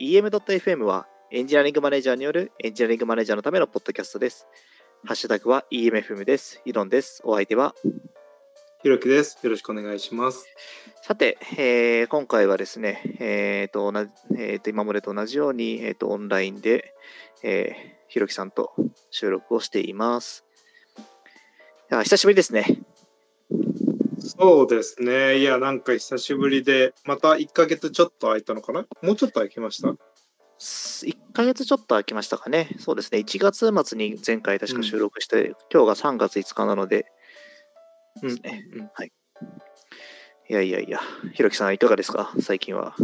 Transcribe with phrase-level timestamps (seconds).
[0.00, 4.48] EM.FM はエンジニアリングマネージャーによるエンジニアリングマネージャーのためのポッドキャストです。
[5.04, 6.60] ハッシュタグは EMFM です。
[6.64, 7.22] イロンです。
[7.24, 7.76] お相手は。
[8.82, 9.38] ひろきです。
[9.42, 10.46] よろしくお願いします。
[11.02, 16.92] さて、えー今回はですね、えーと同じえーと今までと同じように、えーとオンラインで、
[17.44, 18.74] えーひろきさんと
[19.10, 20.44] 収録をしています。
[21.90, 22.83] いや久しぶりですね。
[24.38, 25.38] そうですね。
[25.38, 28.86] いや、なんか久しぶりで、また1ヶ月ちょっと空いたのかな？
[29.02, 29.88] もうちょっと空きました
[30.58, 32.70] ？1ヶ月ちょっと空きましたかね。
[32.78, 33.18] そうですね。
[33.18, 37.06] 1月末に前回確か収録して、今日が3月5日なので、
[38.22, 38.90] うんねうん
[40.48, 41.00] いやいやいや、
[41.32, 42.32] ひろきさんいかがですか？
[42.40, 42.94] 最近は。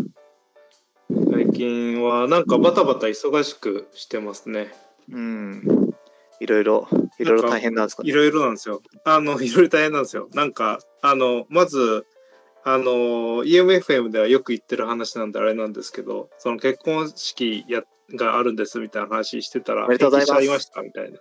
[1.32, 4.72] 最近はなんかバタバタ忙しくしてますね。
[5.10, 5.89] うん。
[6.40, 8.10] いろいろ、いろいろ大変なんですかね。
[8.10, 8.82] いろいろなんですよ。
[9.04, 10.28] あの、いろいろ大変なんですよ。
[10.32, 12.06] なんか、あの、まず、
[12.64, 17.82] あの、EMFM ではよく言ってる話なんであれなんですけど、その結婚式や
[18.16, 21.18] があるんですみたいな話してたら、おめでとうございます延期しちゃいましたみたいな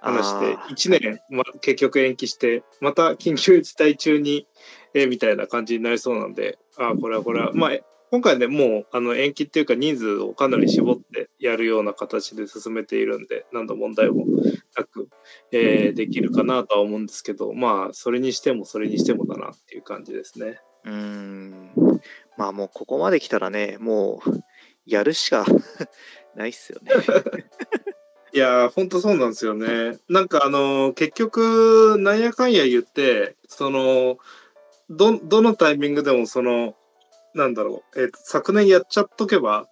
[0.00, 4.46] 話であー1年、ま、結局延期してまた緊急事態中に、
[4.94, 14.26] えーみたいな感じになりそうなんであーこれはこれはまあえ今回ねもうあの延期っていうか人数をかなり絞ってやるような形で進めているんで何の問題も
[14.76, 15.08] なく、
[15.52, 20.60] えーできるかなとは思うんですけどまあそれにしてもそれにしてもだなっていう感じですね。
[20.84, 21.70] うーん。
[22.36, 24.40] まあもうここまで来たらね、もう
[24.86, 25.44] やるしか
[26.34, 26.90] ないっすよね。
[28.32, 29.98] いやー、ほんとそうなんですよね。
[30.08, 34.18] なんかあのー結局、なんやかんや言って、その、
[34.88, 36.76] ど、どのタイミングでもその、
[37.34, 39.68] なんだろう、えーと昨年やっちゃっとけば、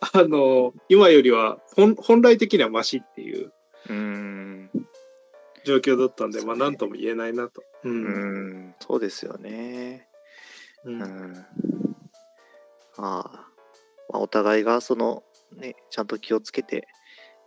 [0.00, 3.52] あのー今よりは本、本来的にはマシっていう
[3.88, 4.70] うーん。
[5.64, 7.62] 状況だったんで、まあ、なんとも言えないなと。
[7.84, 7.88] う。
[7.88, 8.08] うんー
[8.70, 8.74] ん。
[8.80, 10.08] そうですよね。
[10.84, 11.02] ううんん。
[12.96, 13.48] まあ、
[14.08, 15.22] まあ、お互いがその、
[15.56, 16.88] ね、ちゃんと気をつけて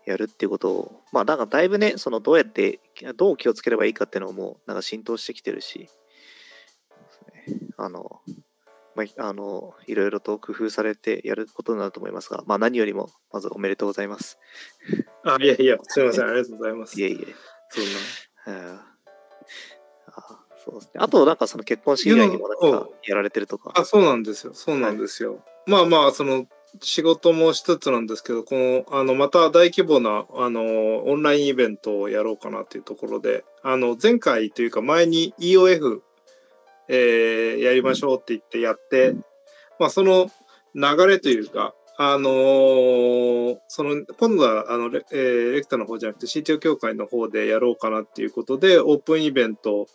[0.06, 2.80] やるっていうことを、まあ、なんかだいぶね、そのどうやって、
[3.18, 5.90] どう気をつければいいかっていうのも、なんか浸透してきてるし、
[7.78, 8.22] あの、
[8.95, 14.39] まあ、あの、いろいろと工夫されてやることになると思いますが、まあ、何よりも、まずおめでとうございます。
[15.23, 17.00] あ、いやいや、すいません、ありがとうございます。
[17.00, 17.35] いえいえ。
[17.69, 18.61] そんな。
[18.72, 18.95] う ん
[20.07, 20.91] あそうですね。
[20.97, 23.73] あと、なんかその結婚式以外にもなんかやられてるとか。
[23.75, 24.53] あ、そうなんですよ。
[24.53, 25.44] そうなんですよ。
[25.66, 26.47] まあまあ、その、
[26.81, 36.01] 仕事もしつつなんですけど、この、あの、また大規模な、あの、オンラインイベントをやろうかなっていうところで、あの、前回というか前に EOF、
[36.88, 39.16] えーやりましょうって言ってやって、
[39.79, 40.29] まあ、その
[40.75, 49.88] 流れというか、あのーその、今度は、あの、レ,、えーレクタの方じゃなくて CTO 協会の方でやろうかなっていうことで、オープンイベント、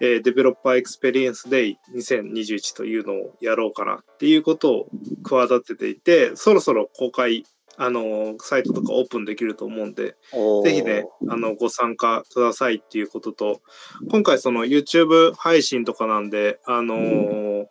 [0.00, 4.86] えー Developer Experience Day 2021というのをやろうかなっていうことを
[5.22, 7.44] 企てていて、そろそろ公開、
[7.76, 10.16] あのーサイトとかオープンできると思うんで、
[10.64, 13.60] ぜひね、あの、ご参加くださいっていうことと、
[14.10, 17.66] 今回その YouTube 配信とかなんで、あのー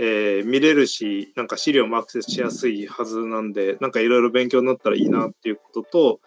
[0.00, 6.20] えー見れるし、なんか資料もアクセスしやすいはずなんで、なんかいろいろ勉強になったらいいなっていうことと、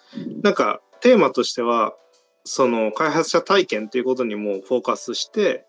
[0.44, 1.96] なんかテーマとしては、
[2.44, 5.66] その開発者体験ということにもフォーカスして、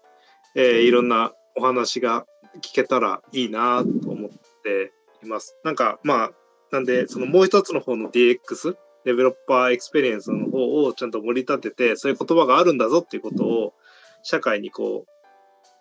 [0.55, 2.27] えーいろんなお話が
[2.61, 4.31] 聞けたらいいなと思っ
[4.63, 4.93] て
[5.23, 5.57] います。
[5.65, 6.31] なんかまあ、
[6.73, 13.75] なんで、そのもう一つの方の DX、 Developer Experience の方をちゃんと盛り立てて、そういう言葉があるんだぞっていうことを
[14.23, 15.11] 社会にこう、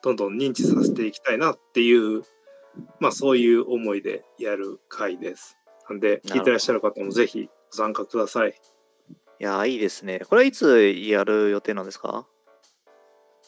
[0.03, 2.23] どんどん認知させていきたいなっていう、
[2.99, 5.57] まあそういう思いでやる会です。
[5.89, 8.49] なんで、聞いてらっしゃる方もぜひご参加ください。
[8.49, 10.19] いやー、いいですね。
[10.27, 12.27] これはいつやる予定なんですか？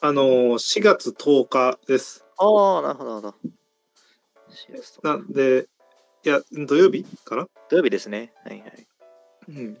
[0.00, 2.24] あのー、4月10日です。
[2.38, 3.34] ああ、なるほど、なるほど。
[4.50, 5.68] 4月となんで、
[6.24, 7.48] いや、土曜日かな？
[7.68, 8.32] 土曜日ですね。
[8.44, 8.86] はいはい。
[9.48, 9.78] うん。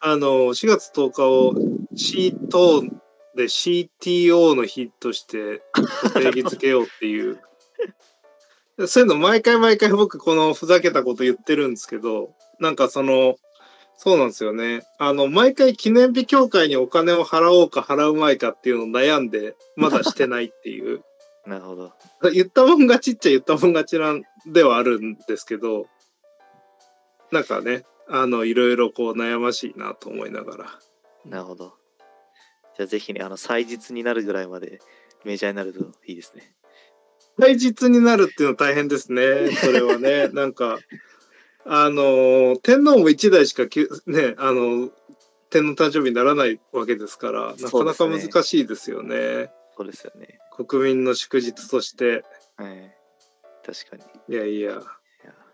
[0.00, 1.54] あのー、4月10日を
[1.96, 3.02] C トーン
[3.34, 5.62] で CTO の日として
[6.12, 7.40] 定義づけようっていう。
[8.86, 13.36] そういうの毎回毎回僕このふざけたこと言ってるんですけど、なんかその、
[13.96, 14.86] そうなんですよね。
[14.98, 21.02] あの、毎回記念日協会にお金を払おうか払うまいかっていうのを悩んで、まだしてないっていう。
[21.48, 21.92] なるほど。
[22.30, 25.86] 言ったもん勝ちっちゃ言ったもん勝ちなんではあるんですけど、
[27.32, 30.66] なんかね、あの、いろいろこう悩ましいなと思いながら。
[31.24, 31.74] なるほど。
[32.76, 34.80] じゃあぜひね、あの、祭日になるぐらいまで
[35.24, 36.54] メジャーになるといいですね。
[37.38, 39.50] 大実になるっていうのは大変ですね。
[39.52, 40.78] それはね、 なんか、
[41.64, 44.90] あの、天皇も一代しかきゅね、あの、
[45.48, 49.50] 天皇誕生日にならないわけですから、なかなか難しいですよね。
[49.78, 50.40] そうですよね。
[50.56, 52.24] 国民の祝日として。
[52.56, 52.94] はい。
[53.64, 54.34] 確かに。
[54.34, 54.82] いやいや。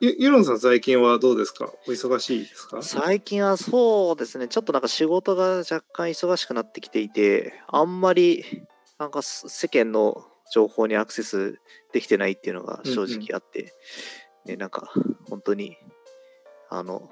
[0.01, 1.71] ゆユロンさん最近はどうですか？
[1.87, 2.83] お忙しいですか？
[2.83, 8.45] 最近はそうですね、ちょっとなんか仕事が若干忙しくなってきていて、あんまり
[8.99, 11.61] なんか世間の情報にアクセス
[11.93, 13.75] できてないっていうのが正直あって、
[14.47, 14.91] ね、なんか
[15.29, 15.77] 本当に、
[16.71, 17.11] あの、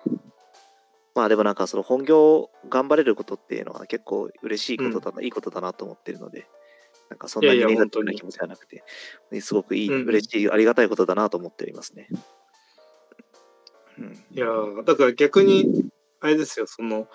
[1.14, 6.46] まあでもなんかその本業を頑張れることっていうのは結構嬉しいことだな、いいことだなと思ってるので、
[7.12, 8.82] なんかそんないにネガティブな気持ちはなくて、
[9.42, 10.08] すごくいい、うんうん。
[10.08, 12.08] 嬉しい、ありがたいことだなと思っておりますね。
[13.98, 17.08] うん、いやーだから逆にあれですよその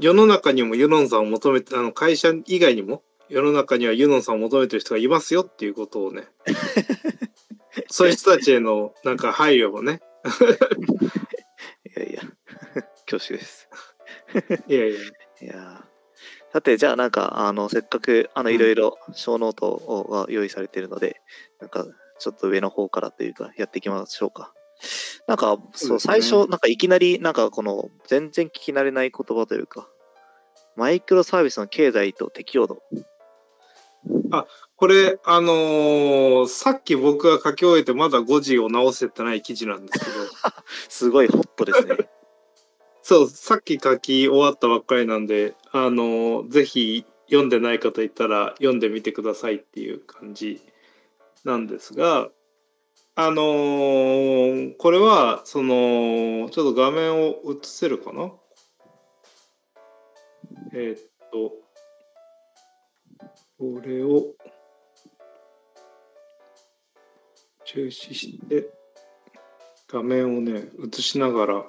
[0.00, 6.26] 世の中にもユノンさんを求めてあの会社以外にも世の中にはユノンさんを求めてる人がいますよっていうことをね。
[7.88, 10.00] そういう人たちへのなんか配慮もね。
[11.96, 12.22] いやいや、
[13.08, 13.68] 恐縮です。
[14.66, 15.00] いやいや。
[15.42, 15.93] いやー
[16.54, 21.20] さて、じゃあなんか、あの、せっかく、あの、うんいろいろショーノートをが用意されているので、
[21.60, 21.84] なんか、
[22.20, 24.54] ちょっと上の方からというか、やっていきましょうか。
[25.26, 29.88] なんか、そう、最初、なんかいきなり、なんかこの、全然聞き慣れない言葉というか、
[30.76, 32.84] マイクロサービスの経済と適用度。
[34.76, 40.12] これあのーさっき僕が書き終えてまだ5時を直せてない記事なんですけど
[40.90, 41.96] すごいホットですね。
[43.02, 50.62] そうさっき書き終わったばっかりなんであのぜひ読んでない方いたら読んでみてくださいっていう感じ
[51.44, 52.28] なんですが
[53.16, 58.30] あのーこれはそのちょっと画面を映せるかな？
[60.72, 61.00] えーっ
[61.32, 61.52] と
[63.58, 64.26] これを
[67.64, 68.68] 中止して
[69.88, 71.64] 画面をね映しながら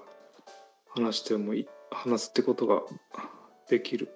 [0.89, 2.83] 話してもいい話すってことが
[3.69, 4.09] できる。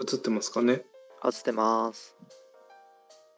[0.00, 0.82] 映ってますかね？
[1.20, 2.14] あつってます。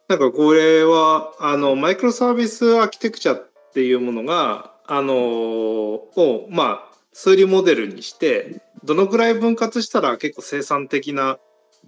[0.08, 11.38] なんかこれはあのマイクロサービスアーキテクチャっていうものがあのをまあ数理モデルにしてどのぐらい分割したら結構生産的な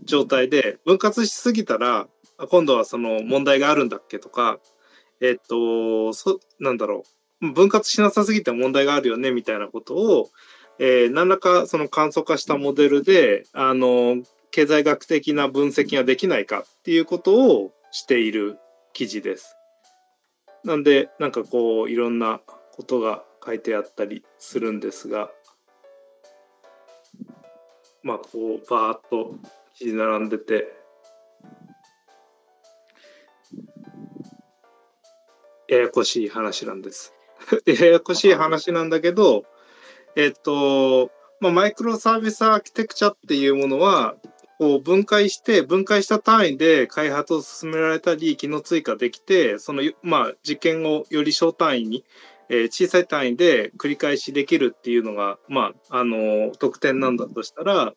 [0.05, 2.07] 状態で分割しすぎたら
[2.39, 4.59] あ今度はその問題があるんだっけとか
[5.21, 7.53] えっとそなんだろう。
[7.53, 10.31] 分割しなさすぎて問題があるよねみたいなことを、
[10.85, 14.17] えー何らかその簡素化したモデルであの
[14.51, 18.59] 経済学的な分析ができないかっていうことをしている
[18.93, 19.57] 記事です。
[20.65, 22.41] なんでなんかこういろんな
[22.73, 25.31] ことが書いてあったりするんですが
[28.03, 29.37] まあこうバーッと
[29.77, 30.67] 記事並んでて
[35.69, 37.15] ややこしい話なんです。
[37.67, 39.45] ややこしい話なんだけど
[40.17, 41.11] えっと
[41.41, 44.15] まあ、マイクロサービスアーキテクチャっていうものは
[44.59, 52.05] こう分解して分解した単位で開発を進められたり機能追加できてその、まあ、実験をより小単位に、
[52.49, 57.93] えー小さい単位で繰り返しできるっていうのが、まあ、あの特典なんだとしたら、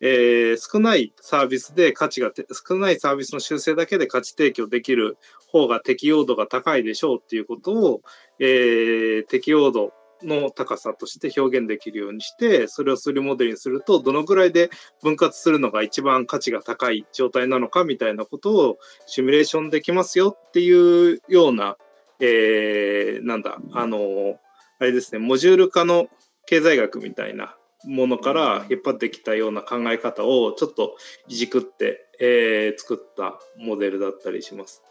[0.00, 2.32] えー少ないサービスで価値が
[2.66, 8.00] 少ないサービスの修正だけで価値提供できる方が適用度が高いでしょうっていうことを、
[8.40, 9.92] えー適用度
[10.22, 14.70] の高さとして表現できるようにしてそれを数理モデルにするとどのぐらいで
[15.02, 21.76] 分割するのが一番価値が高い状態なのかみたいなことをシミュレーションできますよっていうような、
[22.20, 24.38] えーなんだあの
[24.80, 26.08] あれですねモジュール化の
[26.46, 30.96] 経済学みたいなものから引っ張ってきたような考え方をちょっと
[31.28, 34.82] いじくって、えー作ったモデルだったりします。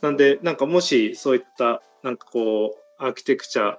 [0.00, 3.76] なんでなんかもしそういったなんかこうアーキテクチャ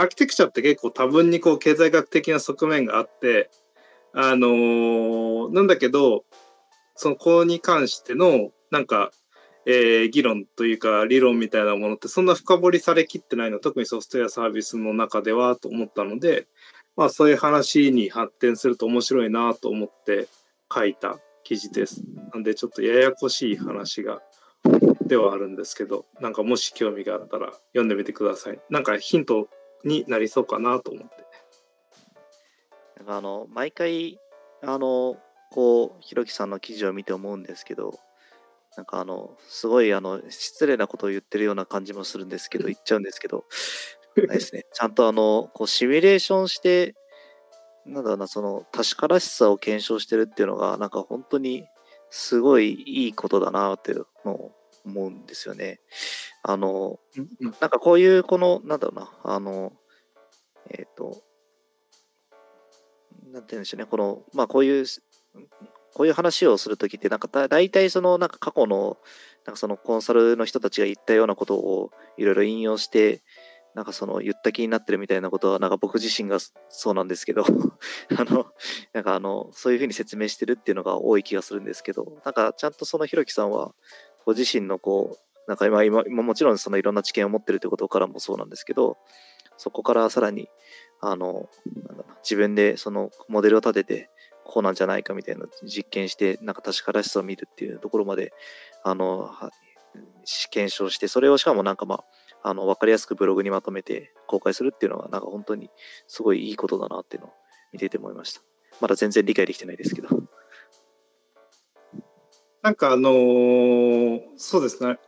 [0.00, 3.50] アーキテクチャって結構多分にこう経済学的な側面があって
[4.12, 6.24] あのーなんだけど
[6.96, 9.10] そこに関してのなんか、
[9.66, 16.46] えー議論というか理論みたいなものってそんな深掘りされきってないの特にソフトウェアサービスの中ではと思ったので
[16.96, 20.28] まあそういう話に発展すると面白いなと思って
[20.72, 22.02] 書いた記事です。
[22.32, 24.22] なんでちょっとややこしい話が
[25.06, 28.60] ではあるんですけどなんかもし興味があったら読んでみてください。
[28.70, 29.48] なんかヒント
[29.84, 31.24] になりそうかなと思って。
[32.96, 34.18] なんかあの、毎回、
[34.62, 35.16] あの、
[35.50, 37.98] こう、ひろきさんの記事を見て思うんですけど、
[38.76, 43.44] なんかあの、すごいあの、失礼なことを言ってるような感じもするんですけど、 言っちゃうんですけど、
[44.16, 46.94] ですね、ちゃんとあの、こう、シミュレーションして、
[47.86, 51.66] なんだろうな、その、確からしさを検証してるっていうのが、なんか本当に、
[52.10, 54.52] すごいいいことだなっていうのを
[54.84, 55.80] 思うんですよね。
[56.42, 56.98] あの、
[57.60, 59.72] なんかこういう、この、なんだろうな、あの、
[60.70, 61.22] えっ、と、
[63.32, 64.84] なんて言うんでしょうね、この、まあこういう、
[65.94, 68.98] こういう話をするときって、なんかだ大体その、なんか過去の、
[69.44, 73.22] なんかそのコンサルの人たちが言ったようなことをいろいろ引用して
[73.74, 77.44] なんかその言った気になってるみたいなことはなんか僕自身がそうなんですけど
[78.18, 78.46] あの
[78.92, 83.74] なんかあのそういうふうに説明してるっていうのが多い気がするんですけどなんかちゃんとそのひろきさんは
[84.30, 88.96] ご自身のこうなんか今今もちろんそのいろんな知見を持ってるってことからもそうなんですけど
[89.56, 90.48] そこからさらに
[91.00, 91.48] あの
[92.22, 94.10] 自分でそのモデルを立てて
[94.44, 98.32] こうなんじゃないかみたいな実験してなんか確からしさを見るっていうところまで
[98.84, 99.32] あの
[100.52, 102.04] 検証してそれをしかもなんかま
[102.44, 105.70] ああの分かりやすくブログにまとめて公開するっていうのはなんか本当に
[106.06, 107.32] すごいいいことだなっていうのを
[107.72, 108.42] 見てて思いました。
[108.80, 110.08] まだ全然理解できてないですけど。
[112.62, 114.98] なんかあのー、そうですね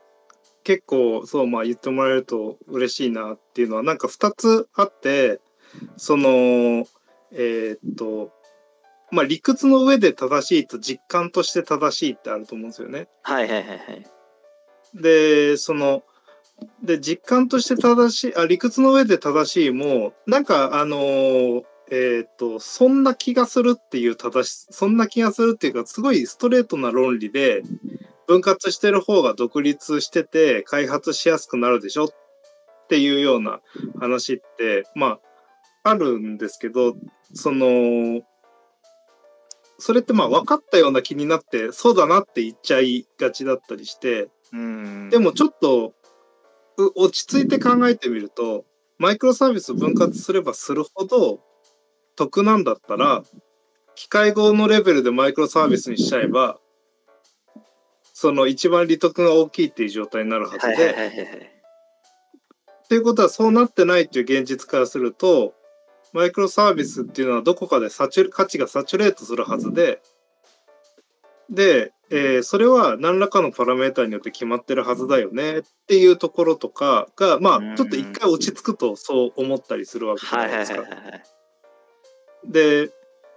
[0.64, 5.40] 結構そうまあ言ってもらえると嬉しいなっていうのはなんか2つあって
[5.96, 6.86] その
[7.32, 8.32] えー、っと
[9.10, 13.08] まあ理屈の上で正しいと実感として正しいってあると思うんですよね。
[13.22, 14.06] はいはいはいはい。
[14.94, 16.02] でその
[16.82, 21.62] で実感として正しいあ理屈の上で正しいもなんかあのー、
[21.94, 27.62] えっ、とそんな気がするっていう正しそんな気がするっていうかすごいストレートな論理で
[28.26, 32.08] 分割してる方が独立してて開発しやすくなるでしょっ
[32.88, 33.60] ていうような
[34.00, 35.18] 話ってま
[35.82, 36.94] ああるんですけど
[37.34, 38.22] その
[39.78, 44.28] それってまあ分かったような気になってそうだなって言っちゃいがちだったりして
[45.10, 45.92] でもちょっと
[46.96, 48.64] 落ち着いて考えてみると
[48.96, 51.40] マイクロサービス分割すればするほど
[52.16, 53.22] 得なんだったら
[53.94, 56.58] 機械語のレベルでマイクロサービスにしちゃえば
[58.12, 61.52] その一番利得が大きいっていう状態になるはずで。
[62.84, 65.54] っていうことはそうなってないっていう現実からすると
[66.12, 70.00] マイクロサービスっていうのはどこかでサチュ価値がサチュレートするはずで。
[71.48, 75.58] で、えー、それは何らかのパラメータによって決まってるはずだよね。
[75.58, 80.84] っていうところとかがまあちょっと一回落ち着くとそう思ったりするわけじゃないですか。
[82.46, 82.90] で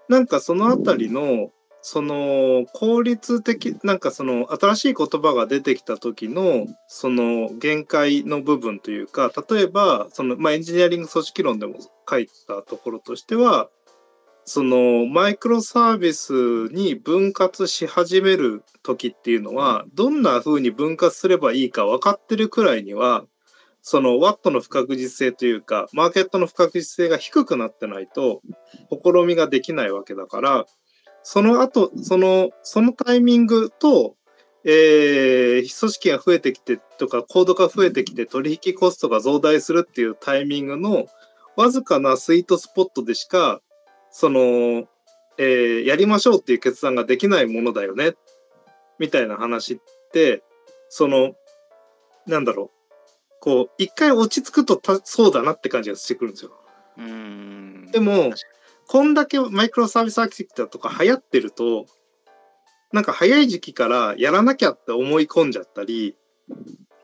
[0.10, 1.52] なんかそのあたりの
[1.88, 11.76] その効率的なんかその新しい言葉が出てきた時のその限界の部分というか例えばその、まあ、エンジニアリング組織論でも
[12.10, 13.70] 書いたところとしては
[14.46, 16.34] そのマイクロサービス
[16.74, 23.26] に分割し始める時っていうのはどんな風に分割すればいいか分かってるくらいには
[23.88, 28.42] そのワットの不確実性というかマーケットの不確実性が低くなってないと
[28.90, 30.66] 試みができないわけだから
[31.28, 34.16] その後、その、そのタイミングと、
[34.64, 41.08] えー、組織が増えてきてとか、コードが増えてきて取引コストが増大するっていうタイミングの
[41.56, 43.60] わずかなスイートスポットでしか、
[44.12, 44.88] その、
[45.40, 48.14] えー、やりましょうっていう決断ができないものだよね、
[49.00, 49.78] みたいな話っ
[50.12, 50.44] て、
[50.90, 51.34] その、
[52.28, 52.75] なんだろう、
[53.46, 56.52] こう、一回落ち着くとそうだなって感じがしてくるんですよ。
[56.98, 58.34] うんでも、
[58.88, 61.86] こんだけマイクロサービスアーキテクチャとか流行ってると、
[62.92, 66.18] なんか早い時期からやらなきゃって思い込んじゃったり、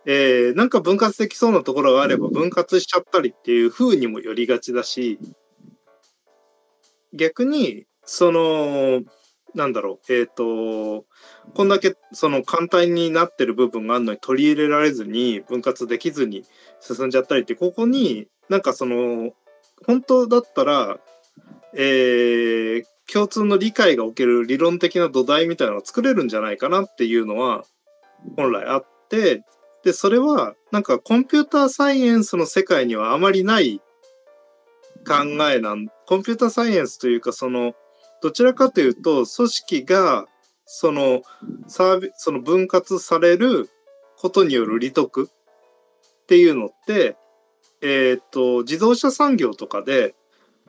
[0.07, 5.19] えー、なんか分割できそうなところがあれば分割しちゃったりっていう風にもよりがちだし、
[7.13, 9.03] 逆に、その、
[9.53, 11.05] なんだろう、えっ、ー、と、
[11.53, 16.45] こんだけその簡単になってる部分があるのに取り入れられずに分割できずに
[16.79, 19.33] 進んじゃったりって、ここになんかその、
[19.85, 20.99] 本当だったら
[21.73, 27.63] えー、共通の理解がおける理論的な土台みたいなのを作れるんじゃないかなっていうのは
[28.35, 29.43] 本来あって
[29.83, 33.81] でそれはなんかコンピューターサイエンスの世界にはあまりない
[35.07, 37.73] 考えなんコンピューターサイエンスというかその
[38.21, 40.25] どちらかというと組織が
[40.65, 41.21] その
[41.67, 43.69] サービスその分割される
[44.17, 47.17] ことによる利得っていうのって
[47.81, 50.15] えっ、と自動車産業とかで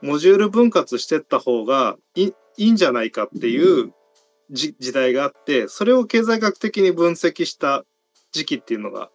[0.01, 3.93] モジュール分割してった方がいいんじゃないかっていう
[4.49, 7.85] 時代があってそれを経済学的に分析した
[8.31, 9.09] 時期っていうのが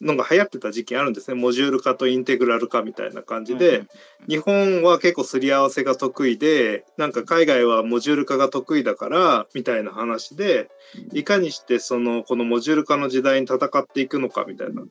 [0.00, 1.40] のが流行ってた時期あるんですね。
[1.40, 3.84] モジュール化とインテグラル化みたいな感じで、
[4.28, 10.70] 日本は結構すり合わせが得意でなんか海外はモジュール化が得意だからみたいな話で
[11.12, 14.82] いかにしてそのこのモジュール化の時代に戦っていくのかみたいな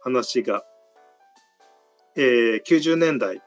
[0.00, 0.64] 話が、
[2.16, 3.42] えー、90年代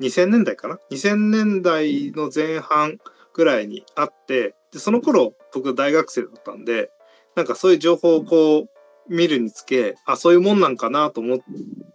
[0.00, 2.98] 2000年代かな？2000年代の前半
[3.32, 6.90] ぐらいにあってでその頃僕大学生だったんで
[7.36, 8.73] なんかそういう情報をこう
[9.08, 11.38] 見るにつけあそういうもんなんかなと思っ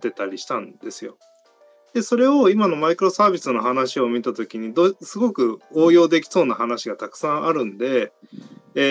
[0.02, 1.18] てたりしたんですよ。
[1.94, 8.14] でそれを今のマイクロサービスの話を見た時にどすごく応用できそうな話がたくさんあるんで
[8.76, 8.82] え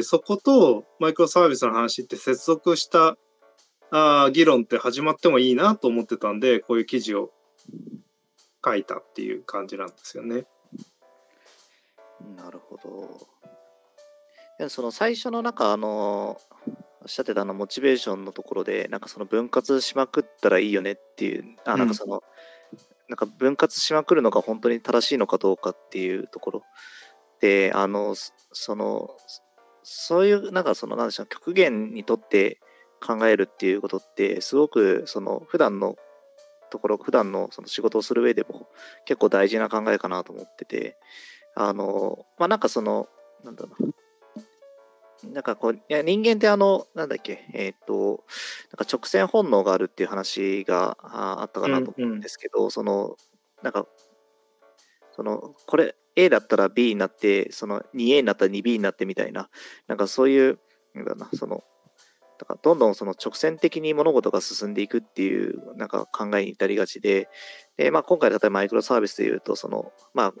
[0.00, 3.16] ーそことマイクロサービスの話って接続した
[3.90, 7.30] あ議論って始まってもいいなと思ってたんでこういう記事を
[8.64, 10.46] 書いたっていう感じなんですよね。
[12.36, 12.76] なるほ
[14.58, 14.68] ど。
[14.68, 16.40] その最初のなんかあの
[17.06, 22.20] おっしゃってたあのモチベーションのところでなんかその分割しまくったらいいよねっていうあなんかその、
[23.08, 26.62] なんか分割しまくるのが本当に正しいのかどうかっていうところ
[27.40, 29.10] であのそその
[29.84, 32.58] そういうなんかそのなんでしょう極限にとって
[33.00, 35.94] 考えるっていうことってすごくその普段の
[36.70, 38.66] ところ普段のその仕事をする上でも
[39.04, 40.96] 結構大事な考えかなと思ってて
[41.54, 43.06] あのまあなんかその
[43.44, 43.94] なんだろう
[45.24, 48.24] ななんかこう、いや人間ってあの、なんだっけ、えっ、と、
[48.70, 53.16] なんか直線本能があるっていう話がああったかなと思うんですけど、その、
[53.62, 53.86] なんか、
[55.12, 59.48] その、これ A だったら B になって、その 2A になったら 2B になってみたいな、
[59.86, 60.58] なんかそういう、
[60.94, 61.64] なんだな、その、
[62.38, 67.28] だからどんどんその直線的に物事が進んでいくっていうなんか考えに至りがちで、
[67.76, 70.34] でまあ、今回例えばマイクロサービスでいうと、その、まあ、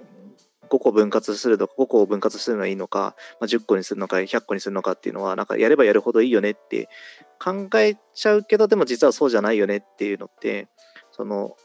[0.66, 6.88] 5個分割するとか、5個を分割するのがいいのか、まあ、10個にするのか、100個にするのかっていうのは、なんかやればやるほどいいよねって
[7.42, 10.68] 考えちゃうけど、でも実はそうじゃないよねっていうのって、
[11.10, 11.56] その、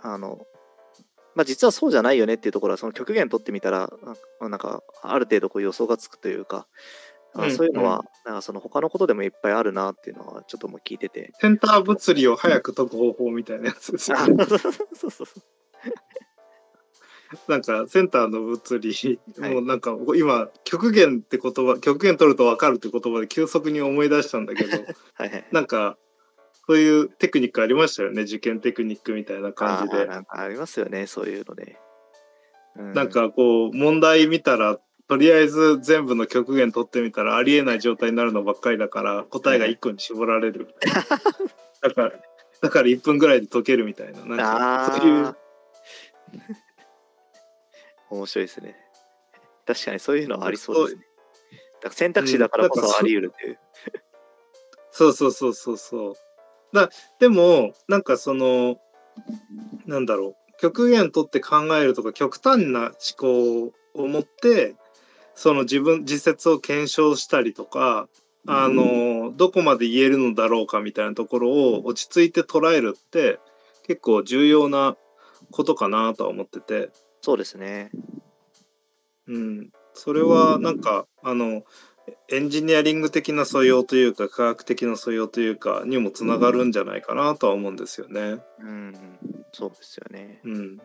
[0.00, 0.40] あの、
[1.34, 3.90] まあ、実はそうじゃないよねっていうところは、その極限取ってみたら、
[4.40, 6.66] なんか、ある程度こう予想がつくというか、
[7.34, 11.32] あうんそういうのは、なんかその他のことでもいっぱいあるなっていうのは、ちょっともう聞いてて。
[11.40, 14.44] センター物理を早く解く方法みたいなやつですよあね。
[14.44, 15.26] そうそうそう。
[17.48, 18.92] なんかセンターの物理、
[19.38, 24.70] はいもうなんか今極限って言葉極限取ると分かるって言葉で急速に思い出したんだけど
[25.14, 25.46] はいはい。
[25.52, 25.96] なんか
[26.66, 30.08] そういうテクニックありましたよね受験テクニックみたいな感じで。
[30.28, 31.76] ありますよね、そういうので。
[32.76, 40.68] うなん、かこう問題見たらとりあえず全部の極限取ってみたらありえない状態になるのばっかりだから答えが1個に絞られる。
[41.82, 42.12] だから
[42.60, 45.34] だから1分ぐらいで解けるみたいななんかあそういうー
[48.12, 48.76] 面白いですね。
[49.66, 51.06] 確かにそういうのはありそうですね。
[51.74, 53.58] だから選択肢だからこそそあり得るっていう。
[54.90, 56.14] そうそうそうそうそう。
[56.72, 58.76] だでもなんかその
[59.86, 64.76] なんだろう極限取って考えるとか極端な思考を持って
[65.34, 68.08] その自分自説を検証したりとか
[68.46, 73.38] あのどこまで言えるのだろうかみたいなところを落ち着いて捉えるって
[73.86, 74.96] 結構重要な
[75.50, 76.90] ことかなとは思ってて、
[77.22, 77.90] そうですね。
[79.26, 81.62] うん、それはなんかあの
[82.28, 88.38] エンジニアリング的な素養というか科学的な素養というかにもつながるんじゃないかなとは思うんですよね。
[88.58, 89.18] うん、
[89.52, 90.40] そうですよね。
[90.44, 90.78] うん、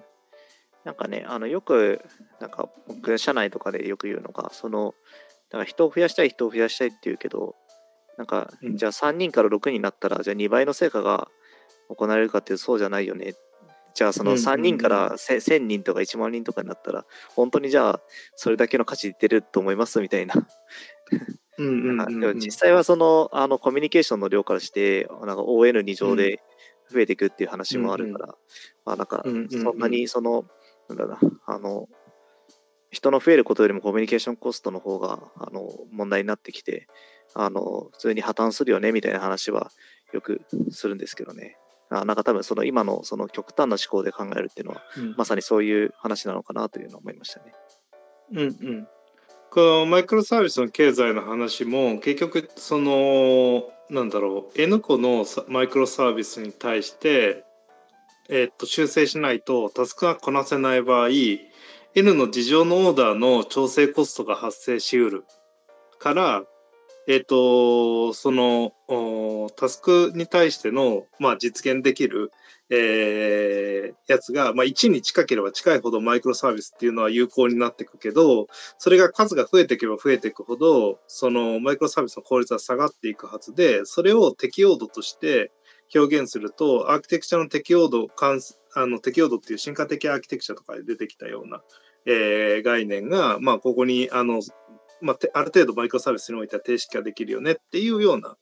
[0.87, 2.01] なんかね、あのよく、
[2.39, 4.95] なんか僕、社内とかでよく言うのが、その、
[5.51, 7.55] なんか人を増やしたい、人を増やしたいって言うけど、
[8.17, 11.27] なんか、うんじゃあ3人から6人になったら、じゃあ2倍の成果が
[11.89, 13.33] 行われるかっていうとそうじゃないよね。
[13.97, 14.47] じゃあそのうんうんうん。
[14.47, 17.03] 3人からせ1000人とか1万人とかになったら、
[17.35, 18.01] 本当にじゃあ
[18.35, 20.35] それだけの価値出ると思いますみたいな。
[22.35, 26.43] 実際はそのあのコミュニケーションの量からして、なんか ON2 乗で
[26.91, 28.35] 増えていくっていう話もあるから、
[28.85, 30.45] まあなんかそんなにその、
[30.89, 31.89] なんだろうな、あの、
[32.91, 36.85] 人の増えることよりもコミュニケーションコストの方があの問題になってきて、
[37.33, 39.71] あの普通に破綻するよねみたいな話は
[40.13, 41.57] よくするんですけどね。
[41.89, 47.53] あなんか多分その今のその極端な思考で考えるっていうのはうんまさにそういう話なのかなというのは思いましたね。
[48.31, 48.87] うんうん、
[49.51, 57.45] このマイクロサービスの経済の話も結局そのなんだろう N 個のさマイクロサービスに対して、
[58.29, 61.09] えーっと修正しないとタスクがこなせない場合
[61.95, 65.23] N の事情のオーダーの調整コストが発生しうる
[65.99, 66.43] から
[67.07, 68.73] えーとその
[69.55, 72.31] タスクに対しての、まあ、実現できる、
[72.69, 85.51] えーやつが、まあ、1に近ければ近いほどマイクロサービスっていうのは有効になっていくけどそれが数が増えていけば増えていくほどそのマイクロサービスの効率は下がっていくはずでそれを適用度として
[85.95, 88.07] 表現するとアーキテクチャの適用度
[88.75, 91.61] あの適用度っていう進化的アーキテクチャとかで出てきたような、
[92.05, 94.41] えー概念が、まあ、ここにあの、
[95.01, 98.37] まあ、てある程度マイクロサービスにおいては定式化できるよねっていうような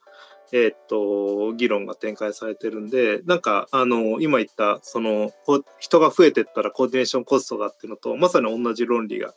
[0.52, 9.34] えーっと議論が展開されてるんでなんかあの今言ったそのこ人が増えてったらコーディネーションコストがっていうのとまさに同じ論理が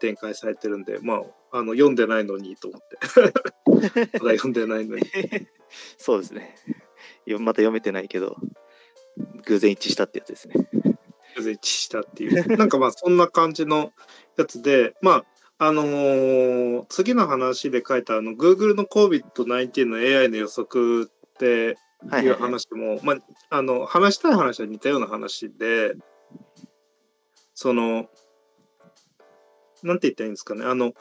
[0.00, 1.14] 展開されてるんでま
[1.52, 2.98] ああの読んでないのにと思って
[4.18, 5.02] まだ読んでないのに
[5.98, 6.56] そうですね。
[7.26, 8.36] よまだ読めてないけど、
[9.46, 10.54] 偶然一致したってやつですね。
[11.36, 13.92] 全然一致したっていうなんかまあそんな感じの
[14.36, 15.24] やつでまあ
[15.58, 22.34] あのー次の話で書いたあの Google の COVID-19 の AI の予測ってはいいう。
[22.34, 23.16] 話も、まあ、
[23.50, 25.94] あの話したい話は似たような話で
[27.54, 28.06] その
[29.82, 30.64] なんて言ったらいいんですかね。
[30.64, 30.92] あの、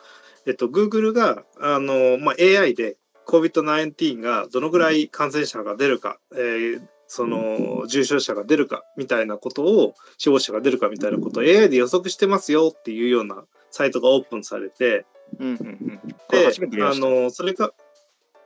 [0.46, 15.06] えっと、Google があの、まあ、AI で COVID-19 がどのぐらい感染者が出るか、えーその重症者が出るかみたいなことを死亡者が出るかみたいなことを AI で予測してますよっていうようなサイトがオープンされて
[15.40, 16.02] うんうんうん。
[16.30, 16.84] で。
[16.84, 17.72] あのそれが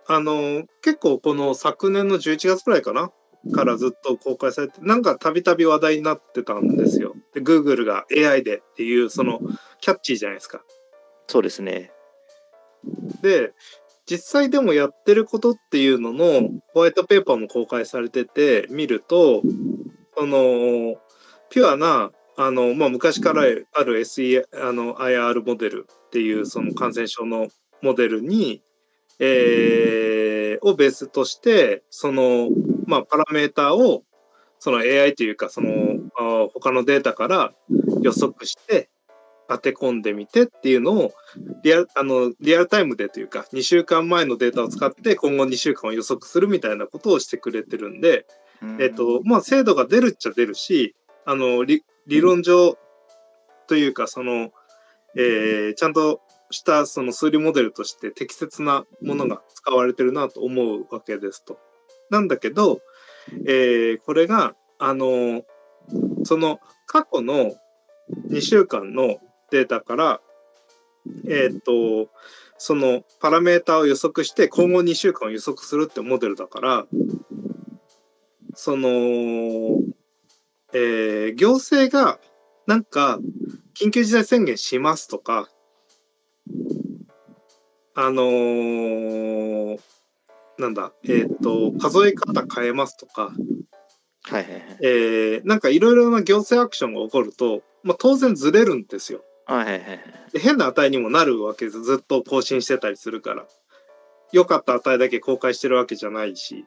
[0.07, 3.11] あの結構この昨年の11月くらいかな？
[3.53, 7.13] からずっと公開されてなんかたびたび話題になってたんですよ。
[7.33, 9.39] で Google が AI でっていうその
[9.81, 10.61] キャッチーじゃないですか。
[11.27, 11.91] そうですね。
[13.21, 13.53] で
[14.05, 19.41] 実際でもやってることっていうののホワイトペーパーも公開されてて見ると
[20.17, 20.95] その
[21.49, 23.45] ピュアなあの、まあ、昔からあ
[23.83, 27.47] る SE あの IR モデルっていうその感染症の
[27.81, 28.61] モデルに、
[29.19, 29.87] えー
[30.61, 32.49] をベースとしてその、
[32.85, 34.03] まあ、パラメーターを
[34.59, 35.69] その AI というかその
[36.17, 37.53] あ他のデータから
[38.01, 38.89] 予測して
[39.49, 41.13] 当て込んでみてっていうのを
[41.63, 48.25] リアルあのリアルタイムでというか2週間前のデータを使って今後2週間を予測するみたいなことをしてくれてるんで、
[48.79, 50.95] えっとまあ、精度が出るっちゃ出るし
[51.25, 52.77] あの理理論上
[53.67, 54.51] というかその、
[55.15, 61.59] えーちゃんとしたその数理モデルとして適切なものが使われてるなと思うわけですと。
[62.09, 62.79] なんだけど、
[63.45, 65.43] えーこれがあの
[66.23, 67.55] その過去の
[68.29, 69.17] 2週間の
[69.51, 70.21] データから
[71.27, 72.09] えーっと
[72.57, 76.85] そのパラメータを予測して今後2週間を予測するってモデルだから
[78.59, 78.89] その、
[80.73, 82.19] えー行政が
[82.65, 83.19] なんか
[83.79, 85.49] 緊急事態宣言しますとか
[87.95, 89.79] あのー
[90.57, 93.31] なんだえーっと数え方変えますとか
[94.23, 94.61] はいはいはい。
[94.81, 99.21] えーなんかいろいろな行政アクションが起こると、まあ、当然ずれるんですよ。
[99.45, 99.99] はいはいはい
[100.39, 103.45] 変な値にもなるわけですずっと更新してたりするから
[104.33, 106.65] 良かった値だけ公開してるわけじゃないし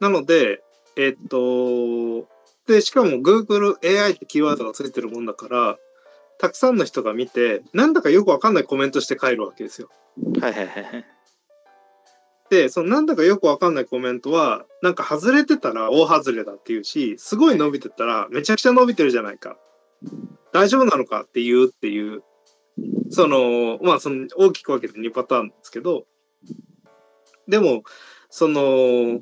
[0.00, 0.62] なので
[0.96, 2.28] えっと
[2.66, 5.78] でしかも GoogleAI ってキーワードがついてるもんだから
[6.38, 9.88] たくさんの人が見てなんだかよくわかんないコメントして帰るわけですよ。
[10.40, 11.06] はいはいはいはい。
[12.50, 19.56] でそのなんだかよくわかんないコメントはなんか外れてたら大外れだっていうしすごい伸びてたらめちゃくちゃ伸びてるじゃないか
[20.52, 22.22] 大丈夫なのかっていうっていう
[23.10, 26.04] そのまあその大きく分けて2パターンですけど
[27.48, 27.82] でも
[28.30, 29.20] その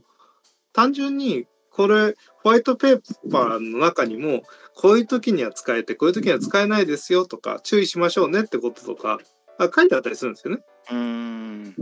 [0.72, 4.42] 単純にこれホワイトペーパーの中にも
[4.74, 9.18] こういう時には使えてこういう時には使えないですよとか注意しましょうねってこととか
[9.58, 10.62] あ書いてあったりするんですよね。
[10.90, 11.74] うーん。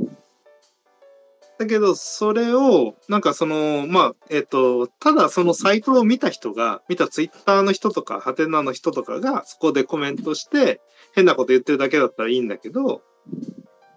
[1.61, 10.81] だけど、それを、なんかその、まあ、えっ、と、ただそのサイトを見た人が、見たツイッターの人とか、ハテナの人とかが、そこでコメントして、
[11.15, 13.03] 変なこと言ってるだけだったらいいんだけど、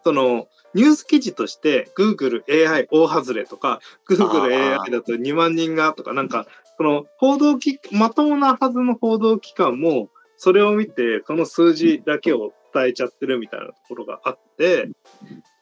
[0.03, 4.81] その、ニュース記事として、Google AI 大外れとか、Google あー。
[4.81, 14.89] AI だと2万人がとか、なんか、その、報道機、まともなはずの報道機関も、それを見て、その数字だけを伝えちゃってるみたいなところがあって、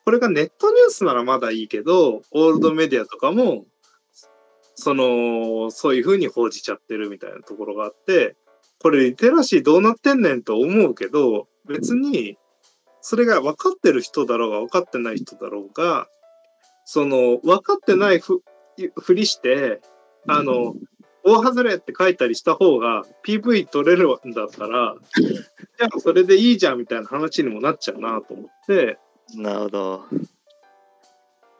[0.06, 3.66] これがネットニュースならまだいいけど、オールドメディアとかも、
[4.76, 8.36] その、そういうふうに報じちゃってるみたいなところがあって、
[8.80, 12.38] これリテラシーどうなってんねんと思うけど、別に、
[13.02, 16.08] それが分かってる人だろうが分かってない人だろうが、
[16.86, 18.42] その、分かってないふ
[19.00, 19.82] ふりして、
[20.28, 20.76] あの、
[21.24, 28.98] 大外れって書いたりした方が PV 取れるんだったら、 じゃあそれでいいじゃんみたいな話にもなっちゃうなと思って、
[29.36, 30.04] なるほど。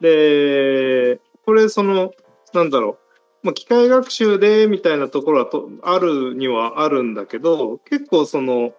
[0.00, 2.12] で、これその、
[2.52, 2.98] なんだろ
[3.42, 8.74] う、まあ、機械学習でみたいなところはとあるにはあるんだけど、結構その、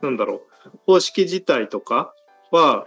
[0.00, 0.42] なんだろう、
[0.86, 2.14] 方式自体とか
[2.50, 2.86] は、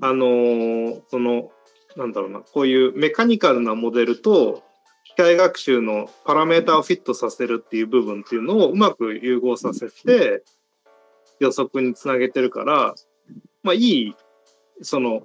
[0.00, 1.50] あのーその、
[1.96, 4.62] なんだろうな、こういうメカニカルなモデルと、
[5.04, 10.42] 機械学習のパラメータをフィットさせるっていう部分っていうのをうまく融合させて
[11.38, 12.94] 予測につなげてるから、
[13.62, 14.14] まあいい、
[14.82, 15.22] その、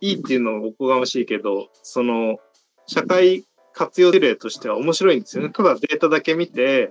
[0.00, 2.38] いいっていうのはおこがましいけど、その、
[2.86, 5.50] 社会活用事例としては面白いんですよね。
[5.50, 6.88] ただデータだけ見て、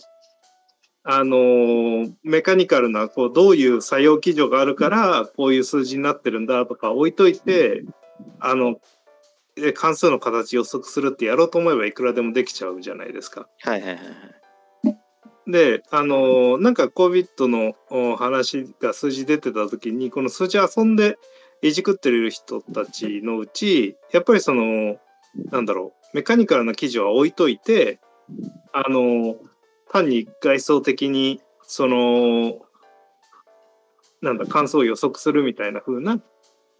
[1.03, 7.83] あのーメカニカルな、こう、どういう作用基準があるから、こういう数字になってるんだとか置いといて、
[8.39, 8.79] あの、
[9.57, 13.47] え関数の形予測するってやろうと思えばいくらでもできちゃうじゃないですか。
[13.61, 15.51] はいはいはいはい。
[15.51, 21.17] で、あのなんか COVID のお話が数字出てた時に、この数字遊んで
[21.61, 24.97] いじくってる人たちのうち、やっぱりその、
[25.51, 27.99] なんだろう、メカニカルな記事は置いといて、
[28.71, 29.35] あの
[29.91, 32.59] 単に外装的に、その、
[34.21, 36.21] なんだ、感想を予測するみたいな風な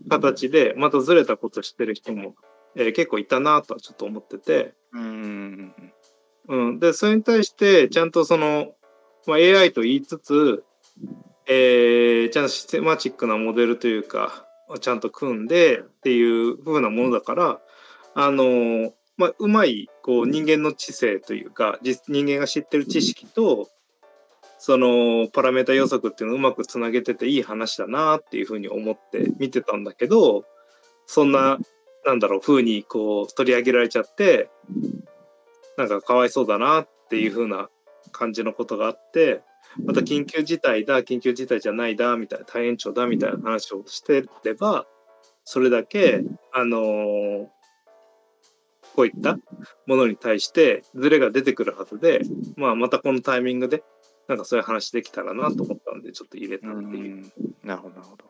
[0.10, 2.36] 形で、またずれたことしてる人も、
[2.76, 5.74] えー結構いたなとはちょっと思ってて、うん。
[6.48, 8.74] うん、でそれに対してちゃんとその、
[9.28, 10.64] まあ、AI と言いつつ、
[11.48, 14.46] えーちゃんとシステマチックなモデルというか
[14.80, 17.60] ちゃんと組んでっていう風なものだから
[18.16, 23.70] あのまあ、うまいこう人間の知性というか実人間が知ってる知識と
[24.58, 30.44] そのパラメータ予測っていうのをうまくつなげてていい話だなっていう風に思って見てたんだけど
[31.06, 31.60] そんな
[32.04, 34.50] なんだろう風にこう取り上げられちゃって
[35.78, 37.70] なんかかわいそうだなっていう風な
[38.12, 39.44] 感じのことがあって
[39.86, 44.88] また緊急事態だ緊急事態じゃないだみたいな大延長だみたいな話をしてれば
[45.44, 47.48] それだけあのー
[48.96, 49.38] こういった
[49.88, 52.22] ものに対してズレが出てくるはずで、
[52.58, 53.84] まあ、またこのタイミングで
[54.28, 57.26] なんかそういう話できたらなと思ったんでちょっと入れたっていう。
[57.26, 58.26] うなるほど、なるほど。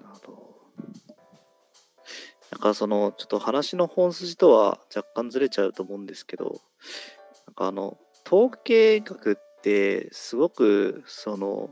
[0.00, 0.52] なるほど。
[2.50, 6.60] なんかその、ちょっと話の本筋とは若干ずれちゃうと思うんですけど、
[7.46, 7.96] なんかあの、
[8.26, 11.70] 統計学ってすごく、その、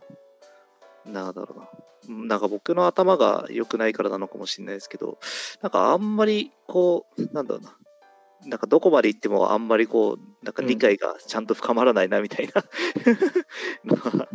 [1.04, 1.68] なんだろうな。
[2.08, 5.18] なんか僕の頭が良くないからなのかもしれないですけど、
[5.62, 7.76] なんかあんまりこう、なんだろうな。
[8.46, 12.64] なんかどこまで行ってもあんまりこう、なんか理解がちゃんと深まらないなみたいな
[13.84, 14.28] のが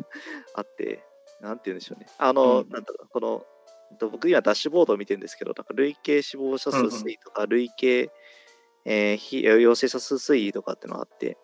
[0.54, 1.04] あって、
[1.42, 2.08] なんて言うんでしょうね。
[2.20, 3.46] あの、うんなんだろう、この、
[3.92, 8.12] えっと僕今ダッシュボードを見てるんですけど、なんか累計死亡者数推移とか、累計、
[8.86, 11.38] えー非陽性者数推移とかっていうのがあって、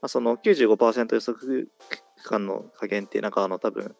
[0.00, 1.70] まあ、その95%予測
[2.20, 3.94] 区間の加減って、なんかあの多分、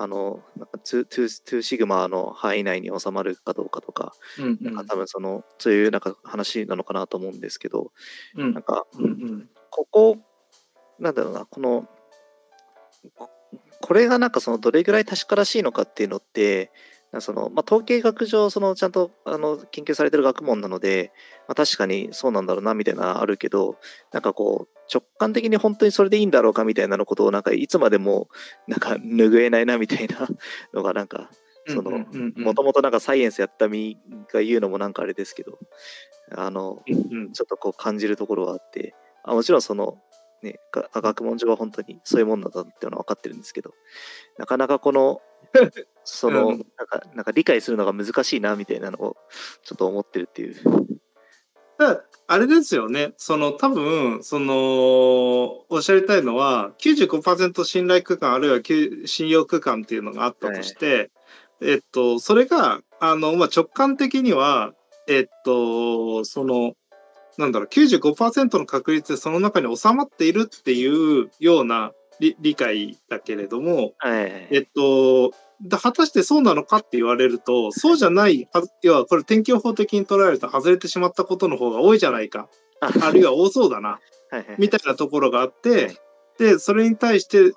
[0.00, 7.92] あの、なんか 2, 2, 2シグマの範囲内に収まるかどうかとか、うんなんか多分その、そういうなんか話なのかなと思うんですけど、
[8.34, 8.54] うん。
[8.54, 9.50] なんか、うんうん。
[9.70, 10.16] ここ、
[10.98, 11.86] なんだろうな、この、
[13.14, 13.28] こ
[13.82, 16.72] これがなんかそのどれぐらい確からしいのかっていうのって、な
[17.18, 21.12] そのまあ、統計学上、そのちゃんとあの研究されてる学問なので、
[21.48, 23.76] まあ、確かにそうなんだろうなみたいなのあるけど、
[24.12, 28.28] なんかこう、直感的に本当にそれでいいんだろうかみたいなのことを、なんかいつまでも
[28.68, 30.28] なんか拭えないなみたいな
[30.72, 31.30] のが、なんか、
[31.66, 33.98] その、もともとなんかサイエンスやった身
[34.32, 35.58] が言うのもなんかあれですけど、
[36.36, 38.94] あの、うんちょっとこう感じるところはあって、
[39.24, 39.98] あもちろんその、
[40.42, 43.74] ね、が学問上は本当にそういうもんなんだっていうのは分かってるんですけど、
[44.38, 45.20] なかなかこの、
[46.04, 46.66] その、うん。
[46.76, 49.16] なんか、なんか理解するのが難しいなみたいなのを
[49.62, 50.54] ちょっと思ってるっていう。
[51.78, 54.54] だあれですよね、その多分、その、
[55.68, 61.10] おっしゃりたいのは、95%信頼区間あるいはき信用区間っていうのがあったとして、
[61.60, 64.74] えっと、それが、あの、まあ、直感的には、
[65.08, 66.74] えっと、その、
[67.36, 74.48] なんだろう、95%の確率でその中に収まっているっていうような理理解だけれども、はい。
[74.50, 78.48] えっと、だ果たしてそうなのかって言われると、そうじゃない
[78.82, 82.48] 要はこれ天気予報的に捉えると外れてしまったことの方が多いじゃないか、
[82.80, 83.98] ああるいは多そうだな、
[84.58, 85.96] みたいなところがあって、
[86.38, 87.52] で、それに対して、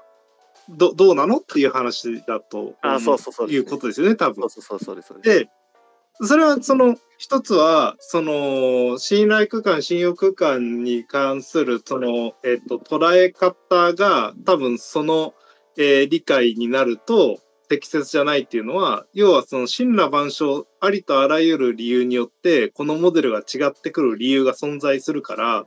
[0.69, 4.61] どどうなのっていう話だとあそうそうそうですねいうことですよね、多分そう。
[4.63, 5.47] そうそうそうです。
[6.25, 15.33] そ、れはその一つは、その信頼区間、信用区間に関するその、えっと、捉え方が多分その、
[15.77, 25.65] え理解になると適切じゃないっていうのは、要はその神羅万象、ありとあらゆる理由によって、このモデルが違ってくる理由が存在するから、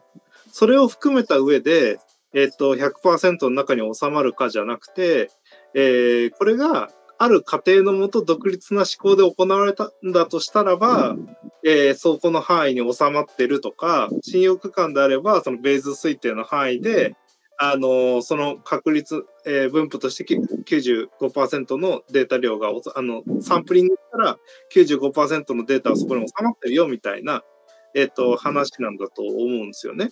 [0.52, 1.98] それを含めた上で、
[2.34, 5.30] えっと、100%の中に収まるかじゃなくて、
[5.74, 11.16] えーこれがある過程のもと独立な思考で行われたんだとしたらば、
[11.64, 17.16] えーそこの範囲に収まってるとか、信用区間であれば、そのベース推定の範囲で、
[17.58, 24.38] あのーその確率、えー分布としてき95%のデータ量があのサンプリングしたら
[24.74, 27.42] 95%のデータはそこに収まってるよみたいな、
[27.94, 30.10] えっと話なんだと思うんですよね。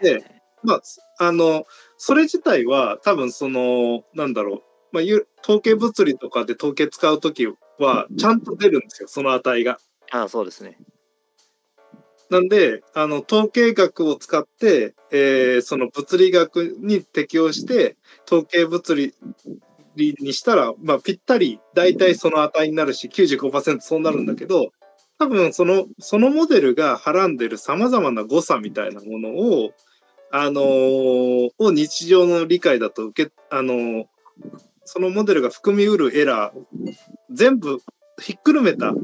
[0.00, 0.24] で
[0.62, 0.82] まあ、
[1.18, 1.64] あの、
[1.96, 4.62] それ自体は多分その、なんだろう、
[4.96, 7.46] まあ、ゆ統計物理とかで統計使うとき
[7.78, 9.78] はちゃんと出るんですよ、その値が。
[10.10, 10.78] ああ、そうですね。
[12.30, 19.14] なんで、あの、統計学を使って、えーその物理学に適応して、統計物理
[20.18, 24.70] にしたら、まあ、ぴったり、大体その値になるし、95%そうなるんだけど、
[25.18, 29.72] 多分その、そのモデルがはらんでる様々な誤差みたいなものを、
[30.30, 34.04] あのーを日常の理解だと受け、あのー
[34.86, 36.94] そのモデルが含みうるエラー、
[37.30, 37.80] 全部
[38.20, 38.94] ひっくるめた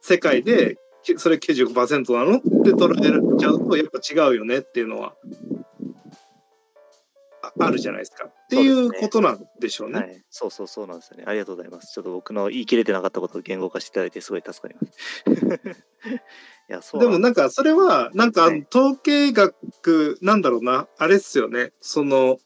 [0.00, 5.14] 世界で、きそれ95%なのって捉えちゃうと、やっぱ違うよねっていうのは、
[7.42, 8.26] ああるじゃないですか。
[8.26, 9.98] っていうことなんでしょうね。
[9.98, 11.24] はい、そうそうそうなんですよね。
[11.26, 11.92] ありがとうございます。
[11.92, 15.22] ちょっと僕の言い切れてなかったことを言語化していただいてすごい助かります。
[16.68, 22.38] いや、そうでもなんか、かそれはなんか統計学なんだろうなあれっすよねその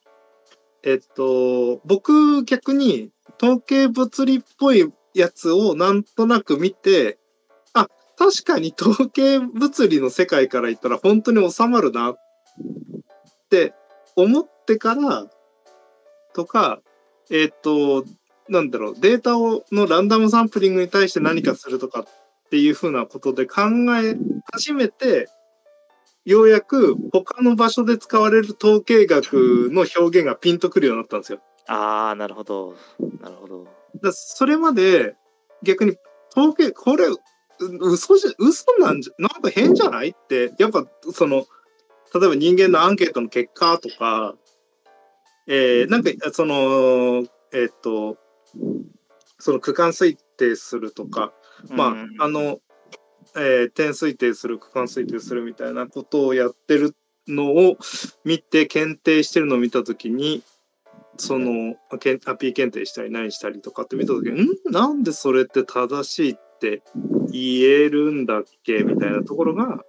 [0.85, 3.11] えっと僕逆に
[3.43, 7.19] 統計物理っぽいやつをなんとなく見て
[7.73, 12.17] あ確かに統計物理の世界から言ったら本当に収まるなっ
[13.49, 13.73] て
[14.15, 15.27] 思ってから
[16.35, 16.81] とか
[17.31, 18.05] えっと
[18.51, 22.05] なんだろうデータをのランダムサンプリングに対して何かするとかっ
[22.51, 23.63] ていうふうなことで考
[24.03, 24.17] え
[24.53, 25.29] 始めて
[26.25, 31.41] ようやく他の場所で使われる統計学の表現がピンとくるようになったんですよ。
[31.67, 32.77] ああ、なるほど。
[33.21, 33.67] なるほど。
[34.03, 35.17] だそれまで
[35.63, 35.97] 逆に
[36.37, 37.19] 統計これう
[37.61, 41.47] 嘘じゃ嘘なんじゃなんか変じゃないってやっぱその
[42.15, 44.35] 例えば人間のアンケートの結果とか、
[45.47, 46.55] えーなんかその
[47.53, 48.19] えーっと
[49.39, 51.33] その区間推定するとか、
[51.69, 52.61] まうんああの、
[53.37, 56.95] えー点推定する区間推定するみたいなことをやってる
[57.27, 57.77] のを
[58.25, 60.43] 見て検定してるのを見た時に
[61.17, 64.49] そのアピー検定したり何したりとかって見た時にん？
[64.71, 66.83] なんでそれって正しいって
[67.31, 69.83] 言えるんだっけみたいなところが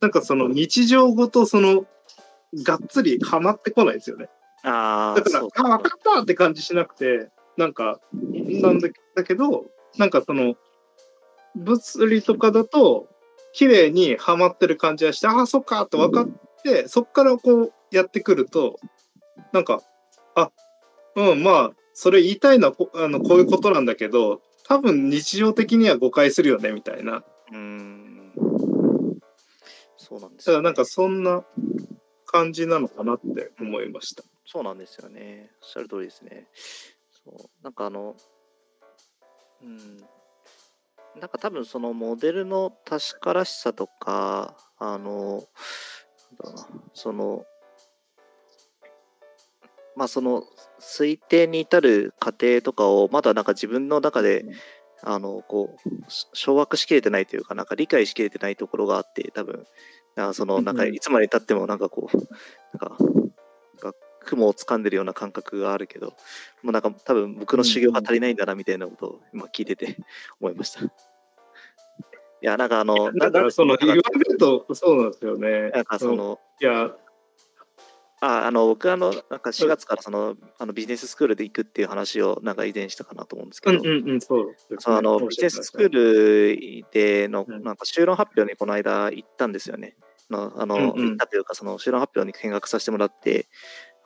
[0.00, 1.86] なんかその日常ごとその
[2.62, 4.28] がっつりはまってこないですよね。
[4.62, 9.66] ああ、だから、あ、分かったって感じしなくて、なんか、なんだだけど、
[9.98, 10.54] なんかその、
[11.56, 13.08] 物理とかだと、
[13.52, 16.28] 綺麗にはまってる感じがして、ああ、そっかって分かっ
[16.62, 18.78] て、そっからこうやってくると、
[19.52, 19.82] なんか、
[20.34, 20.50] あ、
[21.14, 27.24] うん、まあ、それ言いたいのはこあのこういうことなんだけど、多分日常的には誤解するよね、みたいな。
[27.50, 28.32] うーん。
[29.96, 31.42] そうなんですよ、だからなんかそんな
[32.26, 34.22] 感じなのかなって思いました。
[34.44, 35.50] そうなんですよね。
[35.62, 36.46] おっしゃる通りですね。
[37.24, 37.64] そう。
[37.64, 38.14] なんかあの、
[39.62, 39.98] うん。
[41.20, 45.44] なんか多分そのモデルの確からしさとか、あの、
[46.92, 47.44] その、
[49.96, 50.42] まあその
[50.78, 54.44] 推定に至る過程とかをまだなんか自分の中で、
[55.02, 59.64] あの、こう、し掌握しきれてないというか、なんか理解しきれてないところがあって、多分、
[60.34, 62.16] その、なんかいつまで経ってもなんかこう、
[62.78, 62.98] なんか
[64.26, 66.08] 雲を掴んでるような感覚があるけど、
[66.62, 69.96] もうなんか多分僕の修行が足りないんだなみたいなことを今聞いてて
[70.40, 70.84] 思いました。
[70.84, 70.90] い
[72.42, 75.70] や、なんかあの、だからそのなんか言われるとそうなんですよね。
[75.70, 76.94] なんかその、いや、
[78.20, 84.54] ああの僕あのなんか4月からそのあのビジネススクールで行くっていう話をなんか以前したかなと思うんですけど、うんうんうん、そう
[84.86, 89.96] あのビジネススクールでのうんなんか修論発表にこの間行ったんですよね。
[90.30, 93.48] のあの、うんうん行ったというかその修論発表に見学させてもらって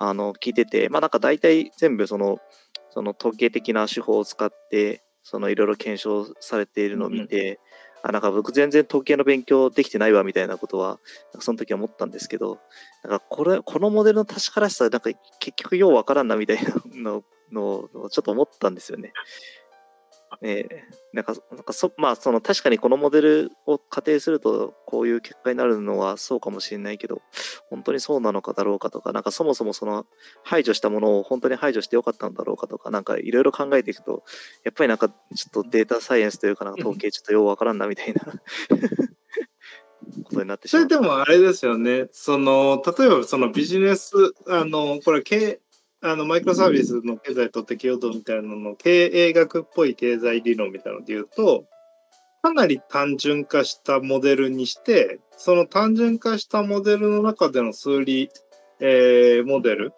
[0.01, 2.41] あの聞いててまあなんか大体全部その
[2.89, 7.61] その統計的な手法を使ってそのいろいろ検証されているのを見て、
[8.03, 10.99] あなんか僕全然統計の勉強できてないわみたいなことは
[11.39, 12.59] その時は思ったんですけど
[13.05, 19.13] なんかこれこのモデルの確からしさなんか結局ようわからんなみたいなののをちょっと思ったんですよね。
[20.41, 20.85] ねえ。
[21.13, 27.21] なんかなんかそまあその確かにこのモデルを仮定するとこういう結果になるのはそうかもしれないけど
[27.69, 30.07] 本当にそうなのかだろうかとかなんかそもそもその
[30.45, 34.23] 排除したものを本当に排除してよかったんだろうかとかなんかいろいろ考えていくと
[34.65, 35.15] やっぱりなんかちょ
[35.49, 38.21] っとデータサイエンスというかなんか統計ちょっとようわからんなみたいな
[40.25, 40.83] ことになってしまう。
[40.85, 44.13] それでもあれですよね、その例えばそのビジネス、
[44.47, 45.61] あのこれ経
[46.03, 51.67] あのマイクロサービスの経済と適用度みたいなのの経営学っぽい経済理論みたいなので言うと、
[52.43, 58.31] かなり単純化したモデルにして、その単純化したモデルの中での数理、
[58.81, 59.93] えーモデル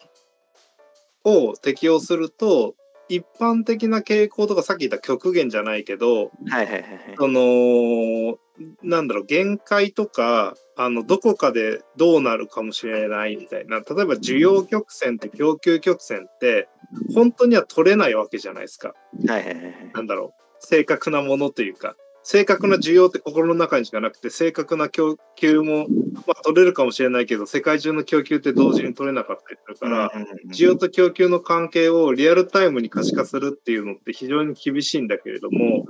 [1.23, 2.75] を適用すると、
[3.07, 7.15] 一般的な傾向とかさっき言った極限じゃないけど、はいはいはいはい。
[7.17, 8.37] その
[8.81, 13.79] なんだろう限界とかあのどこかでどうなるかもしれないみたいな。
[13.79, 16.67] 例えば需要曲線と供給曲線って
[17.13, 18.93] 本当には取れないわけじゃないですか。
[19.27, 19.91] はいはいはいはい。
[19.93, 20.43] なんだろう。
[20.59, 21.95] 正確なものというか。
[22.23, 25.87] 正確な需要って心の中にしかなくて正確な供給も、
[26.25, 30.09] まあ、取れるかもしれないけど世界中の供給って同時に取れなかったりするから、
[30.53, 35.85] 需要と供給の関係をリアルタイムに可視化するっていうのって非常に厳しいんだけれども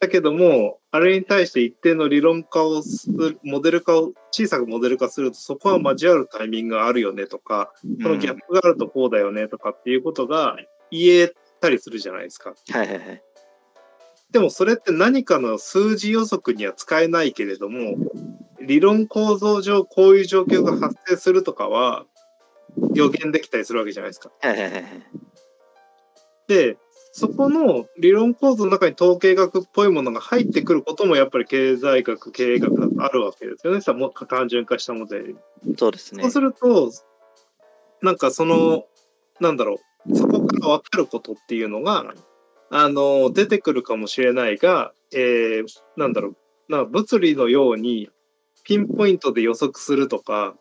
[0.00, 7.72] だけども、あれに対して一定の理論化をする、モデル化を、小さくモデル化すると、そこは交わるタイミングがあるよねとか、
[8.02, 10.56] そのギャップがあるとこうだよねとかっていうことが
[10.90, 12.54] 言えたりするじゃないですか。
[12.70, 13.22] はいはいはい。
[14.30, 17.96] でもそれって何かの数字予測には使えないけれども、
[18.60, 22.06] 理論構造上こういう状況が発生するとかは
[22.94, 24.30] 予言できたりするわけじゃないですか。
[24.40, 24.84] はいはいはいはい。
[26.48, 26.76] で、
[27.16, 33.80] そこの理論構造の中に統計学っぽいものが入ってくることもやっぱり経済学、経営学だとあるわけですよね。
[33.80, 35.36] さも単純化したモデル。
[35.78, 36.22] そうですね。
[36.22, 36.90] そうすると、
[38.02, 38.86] なんかその、
[39.38, 42.04] なんだろう、そこから分かることっていうのが、
[42.70, 45.64] あの、出てくるかもしれないが、えー、
[45.96, 46.36] なんだろう、
[46.68, 48.10] な物理のように
[48.64, 50.56] ピンポイントで予測するとか、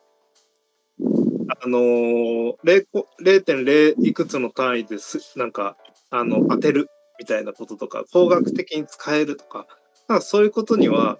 [1.63, 2.85] あのー、
[3.23, 5.77] 0.0いくつの単位です、なんか、
[6.13, 6.89] あの、当てる
[7.19, 9.65] みたいなこととか、工学的に使えるとか、
[10.07, 11.17] かそういうことには、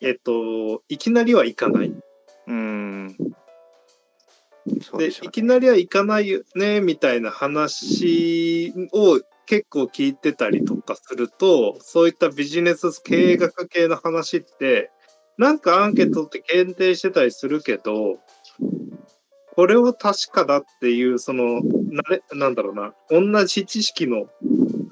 [0.00, 1.88] えっと、いきなりはいかない。
[1.88, 3.16] うーん。
[4.98, 14.90] でねいきなりはいかないよねみたいな話を結構聞いてたりとかするとそういったビジネス経営学系の話って
[15.38, 18.18] なんかアンケートって限定してたりするけど
[19.56, 24.26] これを確かだっていうそのなれなんだろうな同じ知識の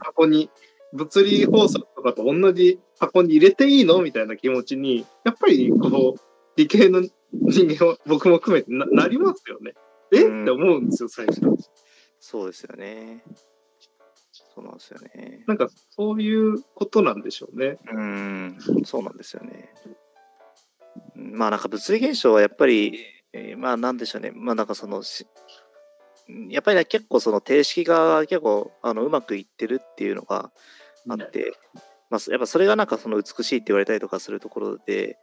[0.01, 0.51] 箱に
[0.93, 6.21] 物理法則とかと同じ箱に入れていいのみたいな気持ちにやっぱりこう
[6.57, 7.03] 理系の
[7.33, 9.75] 人間は僕も含めてななりますよね。
[10.13, 10.23] え？
[10.23, 11.41] うんって思うんですよ、最初。
[12.21, 13.25] そうですよね。
[14.55, 15.43] そうなんですよね。
[15.49, 17.79] なんかそういうことなんでしょうね。
[17.93, 19.75] うーん、そうなんですよね。
[21.17, 23.05] うんまあなんか物理現象はやっぱり、
[23.37, 24.31] えーまあなんでしょうね。
[24.33, 25.27] まあなんかそのし、
[26.49, 30.53] やっぱりね結構その定式が結構あのうまくいってるっていうのが
[31.09, 31.53] あって、
[32.11, 35.19] まあそやっぱそれがなんかその美しいって言われたりとかするところで、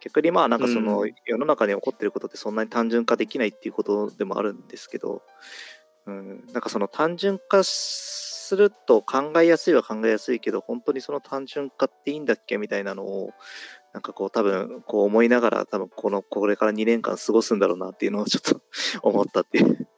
[0.00, 5.22] 逆にまあなんかそのうん世の中に起こってることってそんなに単純化できないっていうことでもあるんですけど、
[6.06, 13.32] うん、なんかその単純化すると考えやすいは考えやすいけど、本当にその単純化っていいんだっけみたいなのを、
[13.96, 18.60] なんかこう多分こう思いながら多分このこれから2年間過ごすんだろうなっていうのをちょっと
[19.02, 19.88] 思ったっていう、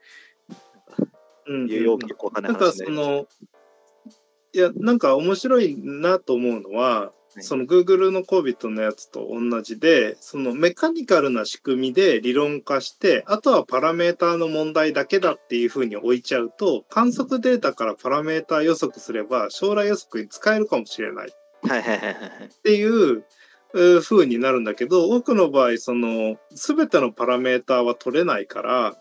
[1.48, 3.26] うんいうよう結構わかんなんかその、
[4.52, 21.32] いや、なんか面白いなと思うのは、はいその Google の COVID のやつと同じで、そのメカニカルな仕組みで理論化して、あとはパラメーターの問題だけだっていうふうに置いちゃうと、観測データからパラメーター予測すれば将来予測に使えるかもしれない。
[21.62, 22.30] はいはいはいはいはい。
[22.46, 23.24] っていうう
[23.72, 28.96] 風になるんだけど多くの場合その全てのパラメーターは取れないから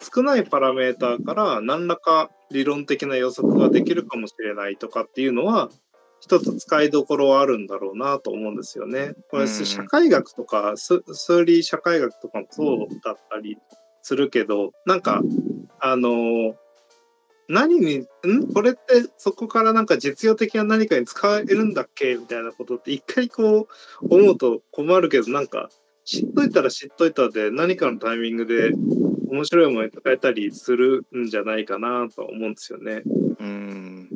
[0.00, 5.68] 少ないパラメーターから何らか理論的な予測ができるかもしれないとかっていうのは
[6.20, 9.14] 一つ使いどころはあるんだろうなと思うんですよね。
[9.30, 13.56] これうん社会学とか数数理社会学とかもそうだったり
[14.02, 15.22] するけどなんか
[15.80, 16.56] あの
[17.48, 18.06] 何に、ん？
[18.52, 23.68] これってそこからなんか実用的な何かに使えるんだっけみたいなことって一回こ
[24.02, 25.70] う思うと困るけどなんか
[26.04, 28.72] 知っといたら知っといたで何かのタイミングで
[29.30, 33.02] 面白いものに使えたりするんじゃないかなと思うんですよね。
[33.40, 34.08] うん、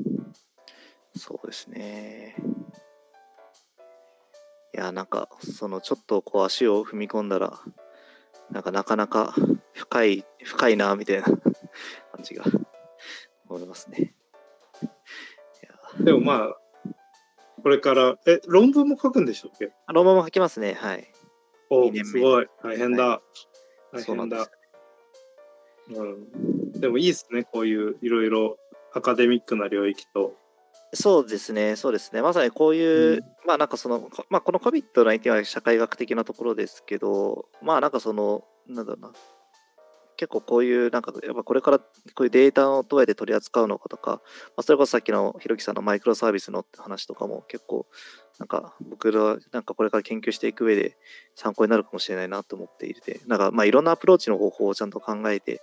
[1.17, 2.37] そうですね。
[4.75, 7.61] いや、なんか、そのちょっとこう足を踏み込んだら、
[8.51, 9.35] なんかなかなか
[9.75, 11.37] 深い、深いな、みたいな感
[12.23, 12.45] じが
[13.73, 14.15] ますね。
[16.01, 16.57] でもまあ
[17.63, 19.73] これからえ論文も書くんでしたっけ？
[19.87, 21.11] あ論文も書きますね、はい。
[21.71, 23.23] お二年目すごい大変だ。
[23.93, 24.51] 大変そうなんです
[25.95, 26.01] だ。
[26.03, 28.57] うん、でもいいですねこういういろいろ
[28.95, 30.35] アカデミックな領域と。
[30.95, 32.21] そうですね、そうですね。
[32.21, 39.13] まさにこういう、うんまあなんかその、こまあ、この COVID-19 は社会学的なところですけど、まあなんかその、なんだろうな、
[40.23, 41.85] 結構こういう、なんかやっぱこれからこ
[42.21, 44.19] ういうデータをどうやって取り扱うのかとか、ま
[44.59, 47.89] あ、それこそさっきのひろきさんのマイクロサービスの話とかも結構、
[48.39, 50.97] なんか僕ら、なんかこれから研究していく上で
[51.35, 55.61] 参考になるかもしれないなと思っていて、なんかまあいろんなアプローチの方法をちゃんと考えて、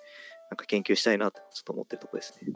[0.52, 2.52] なんか研究したいなとちょっと思ってるところですね。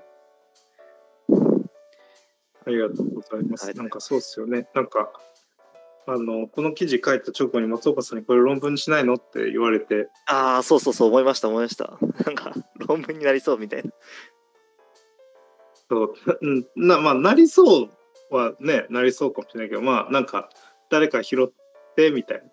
[2.65, 3.65] ありがとうございます。
[3.65, 4.67] はいなんかそうですよね。
[4.75, 5.09] なんか、
[6.05, 11.97] あの、この記事書いた直後に松岡さんにこれ論文にしないのって言われて、ああ、そうそうそう、思いました、思いました。
[12.25, 12.53] なんか、
[12.87, 13.91] 論文になりそうみたいな。
[15.89, 17.89] そう、うんな、まあ、なりそう
[18.35, 20.49] はね、なりそうかもしれないけど、まあ、なんか、
[20.89, 22.43] 誰か拾ってみたい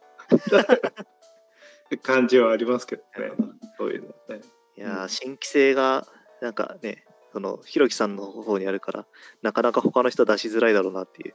[1.90, 3.32] な感じはありますけどね。
[3.78, 4.42] そういうのね。
[4.76, 6.06] いやー、新規性が、
[6.40, 9.06] なんかね、その、ひろきさんの方にあるから、
[9.42, 11.34] なかなか他の人出しづらいだろうなっていう。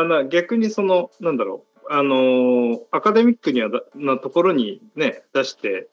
[0.00, 1.70] あの逆にそのなんだろう。
[1.92, 5.88] あのーアカデミックにはだなところにね出して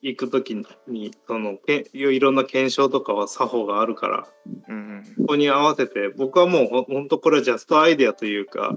[0.00, 0.54] いくとき
[0.86, 4.26] にそのけいろんな検証とかは作法があるから
[4.68, 8.76] うんここに合わせて僕はもうほ本当これはジャストアイデアというか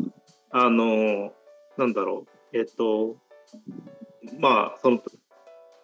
[0.50, 1.30] あのー
[1.78, 2.58] なんだろう。
[2.58, 3.18] えっと
[4.40, 5.00] まあその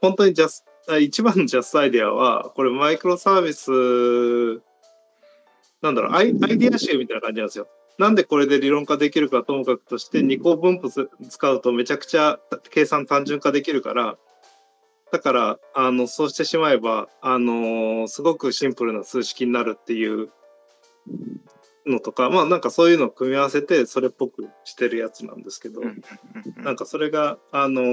[0.02, 4.64] 本当にジャスあ一番のジャストアイデアはこれマイクロサービス
[5.82, 7.68] なんだろうアイアイデア集みたいな感じなんですよ。
[8.02, 12.40] なんでこれで理論化できるかともかくとして二項分布す使うとめちゃくちゃ
[12.72, 14.18] 計算単純化できるから
[15.12, 20.30] だからあのそうしてしまえばあのすごくシンプルな数式になるっていう
[21.86, 25.82] のとかまあなんかそういうのを組み合わせてそれっぽくしてるやつなんですけど、
[26.58, 27.84] なんかそれがあの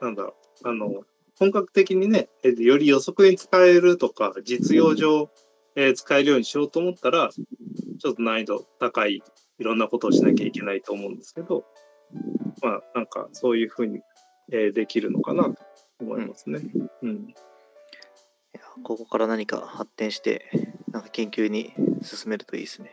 [0.00, 1.02] なんだろうあの
[1.36, 5.30] 本格的にねえより予測に使えるとか実用上、
[5.76, 9.22] えー使えるようにしようと思ったらちょっと難易度高い
[9.58, 11.64] いろんなことをしなきゃいけないと思うんですけど
[12.62, 14.00] まあなんかそういうふうに、
[14.52, 15.56] えーできるのかなと
[16.00, 16.60] 思いますね。
[17.02, 17.34] うん
[18.54, 20.48] いやここから何か発展して、
[20.92, 22.90] なんか研究に進めるといいですね。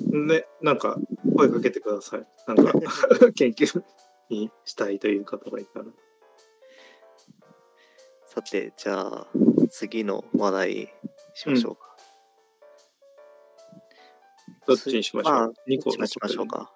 [0.00, 0.98] ね、なんか
[1.34, 2.26] 声かけてください。
[2.46, 2.72] なんか
[3.34, 3.82] 研究
[4.28, 5.86] にしたいという方がいたら。
[8.26, 9.26] さて、じゃあ、
[9.68, 10.94] 次の話題
[11.34, 11.96] しましょうか。
[14.66, 16.72] どっちにしましょう、まあ二個しましょうか。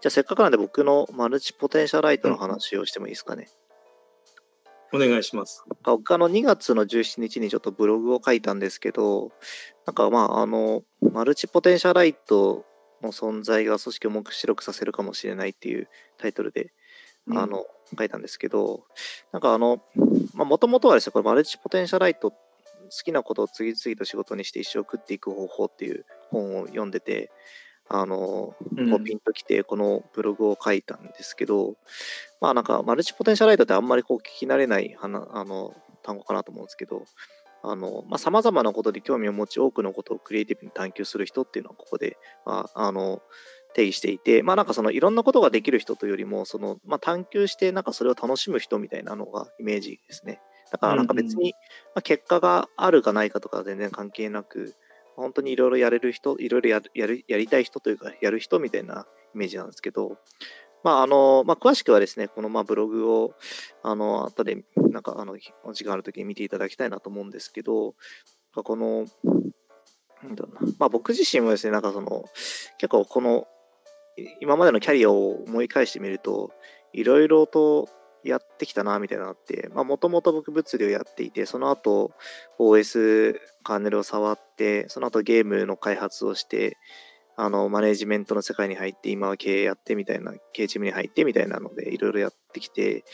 [0.00, 3.48] じゃあ、せっかくなんで僕のマルチポテンシャライトの話をしてもいいですかね。
[4.92, 5.64] お願いします。
[5.82, 9.32] 僕あの2月の17日にちょっとブログを書いたんですけど、
[9.86, 12.64] なんかまああの、マルチポテンシャライト
[13.02, 16.72] の存在が組織を目白くさせるかもしれないっていうタイトルで、
[17.26, 17.64] うんあの
[17.96, 18.84] 書いたんですけど、
[19.32, 19.82] なんかあの、
[20.34, 22.36] もともとはですね、これマルチポテンシャライト、好
[23.04, 27.30] きなことを次々と仕事にして一生食っていく方法っていう本を読んでて、
[27.88, 28.90] あの、うん。
[28.90, 31.76] こうピンときて、このブログを書いたんですけど、
[32.40, 37.04] まあなんか、マルチポテンシャライトってあんまりこう聞き慣れないあの単語かなと思うんですけど、
[37.62, 43.22] あの、まあ、様々なことに興味を持ち、多くのことをクリエイティブに探求する人っていうのはここで、まあ、あの、
[43.74, 50.40] 定義していて、まあなんかそのいろんなことができる人というよりも、その、まあ探求してなんかそれを楽しむ人みたいなのがイメージですね。
[50.70, 51.54] だからなんか別に、
[51.94, 54.74] まあ、結果があるかないかとかは全然関係なく、
[55.14, 60.18] 本当にいろいろやれる人、いろいろやるやるやりたい人というか、やる人みたいなイメージなんですけど、
[60.82, 63.34] まああの、まあ詳しくはですね、このまあブログを、
[63.82, 67.94] あの、後で、なんかあの、お時間あるときに見ていただきたいなと思うんですけど、
[68.54, 69.06] この、
[70.78, 72.24] まあ僕自身もですね、なんかその、
[72.78, 73.46] 結構この、い
[74.40, 76.50] 今までのキャリアを思い返してみると、
[76.92, 77.88] いろいろと
[78.22, 82.12] やってきたな、みたいなのがあって、まあもともと僕物理をやっていて、その後
[82.58, 86.76] OS カーネルを触って、その後ゲームの開発をして、
[87.36, 93.04] あの、マネジメントの世界に入って、今は経営やってみたいな、経営チームに入ってみたいなので、いろいろやってきて、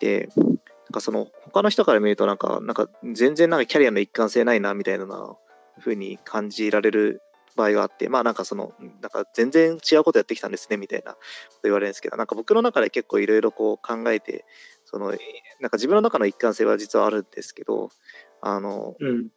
[0.00, 0.58] で、なん
[0.92, 5.06] かその、他の人から見ると、なんか、なんか、全然なんかキャリアの一貫性ないな、みたいな
[5.78, 7.22] 風に感じられる
[7.56, 14.44] 場合があって、まあなんかその、なんか全然違うことやってきたんですね、みたいなこと言われるんですけど、なんか僕の中で結構いろいろこう考えて、
[14.84, 17.90] その、なんか自分の中の一貫性は実はあるんですけど、
[18.40, 19.28] あの、うん。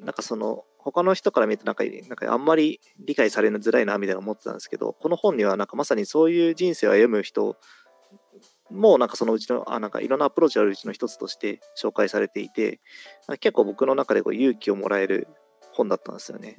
[0.00, 7.56] なんかその他の人から見るとなんかなんかあんまり理解されづらいなみたいな思ってたんですけどこの本にはなんかまさにそういう人生を歩む人
[8.70, 12.80] もなんかそのうちのあなんかいろんなアプローチあるうちの一つとして紹介されていて
[13.40, 15.28] 結構僕の中でこう勇気をもらえる
[15.72, 16.56] 本だったんですよね。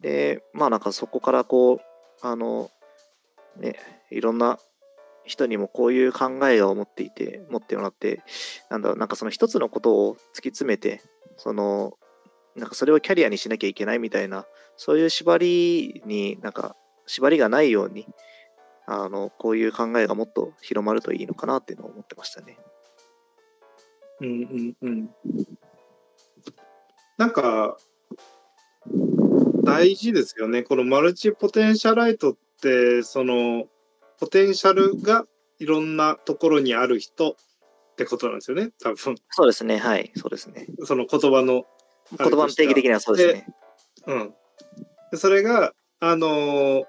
[0.00, 2.70] でまあなんかそこからこうあの
[3.58, 3.76] ね
[4.10, 4.58] いろんな
[5.24, 8.22] 人にもこういう考えを持っていて持ってもらって
[8.70, 10.20] なんだろうなんかその一つのことを突き
[10.50, 11.02] 詰めて
[11.36, 11.94] その
[12.54, 16.76] なんかそれをキャリアにしなきゃいけないみたいなそういう縛りになんか
[17.06, 18.06] 縛りがないように
[18.86, 22.56] あのこういう考えがもっと広まるといいのかなっていうのを思ってましたね。
[24.20, 25.10] うんうんうん。
[27.18, 27.76] なんか、
[29.66, 30.62] 大事ですよね。
[30.62, 33.64] このマルチポテンシャライトって、その、
[34.18, 35.24] ポテンシャルが
[35.58, 37.34] いろんなところにある人っ
[37.96, 38.70] てことなんですよね。
[38.82, 40.66] 多分、そうですねはいそうですね。
[40.84, 41.64] その言葉の。
[42.18, 43.46] 言葉の定義的にはそうですね。
[44.06, 44.34] うん。
[45.10, 46.84] でそれが、あのー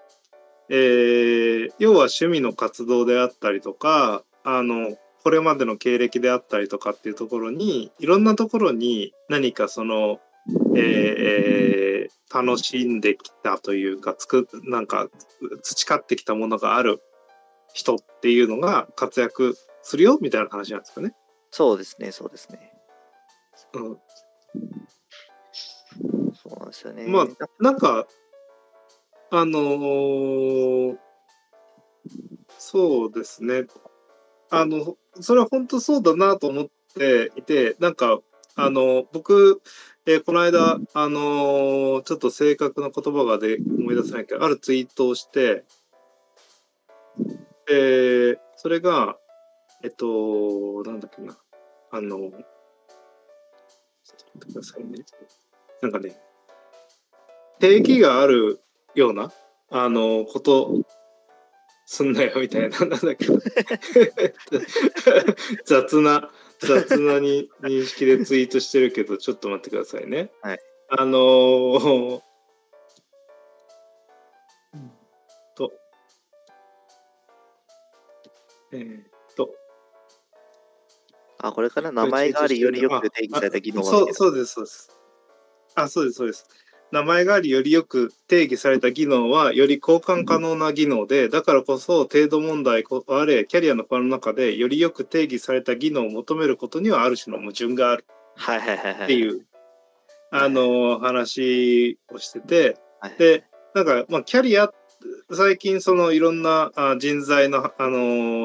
[0.69, 10.19] えー要は趣味の活動であったりとか、あの、これまでの経歴であったりとかっていうところに、いろんなところに何かその、
[10.76, 15.08] えー楽しんできたというか、つく、なんか
[15.64, 17.02] 培ってきたものがある
[17.74, 21.14] 人っていうのが活躍するよみたいな話なんですかね。
[21.52, 22.74] そうですねそうですね。
[23.74, 23.98] うん。
[26.36, 27.06] そうなんですよね。
[27.08, 28.06] まあななんか、
[29.32, 30.98] あのー
[32.58, 33.66] そうですね。
[34.50, 38.20] あの、それは本当そうだなと思っていて、なんか、
[38.56, 39.62] あの、僕、
[40.10, 45.66] えーこの間、あのーちょっと正確な言葉がで思い出せないけど、あるツイートをして、
[47.70, 49.18] えーそれが、
[49.84, 51.38] えっと、なんだっけな、
[51.91, 52.45] あの、ちょっと待
[54.38, 55.03] ってくださいね。
[55.82, 56.18] なんかね、
[57.60, 58.62] 定義がある
[58.95, 59.34] ような、
[59.70, 60.82] あの、こと、
[61.86, 63.39] すんなよみたいな、なんだっけな。
[65.66, 66.30] 雑な、
[66.60, 70.32] 雑なに認識でツイートしてるけど、ちょっと待ってくださいね。
[70.41, 70.60] はい。
[70.89, 72.22] あのー
[75.55, 75.74] と、
[78.72, 79.03] えーっ
[79.36, 79.49] と、
[81.39, 84.97] あ、これから名前がありよりよく定義された技能がそうそうです、そうです。
[85.76, 86.47] あ、そうです、そうです。
[86.92, 98.06] 名前がありよりよく定義された技能はより交換可能な技能で、だからこそ程度問題こあれキャリアの場の中でよりよく定義された技能を求めることにはある種の矛盾がある。
[99.04, 99.46] っていう、
[100.32, 104.72] あの話をしてて、はい、で、なんか、まあ、キャリア、
[105.30, 107.97] 最近そのいろんなあ人材の、あの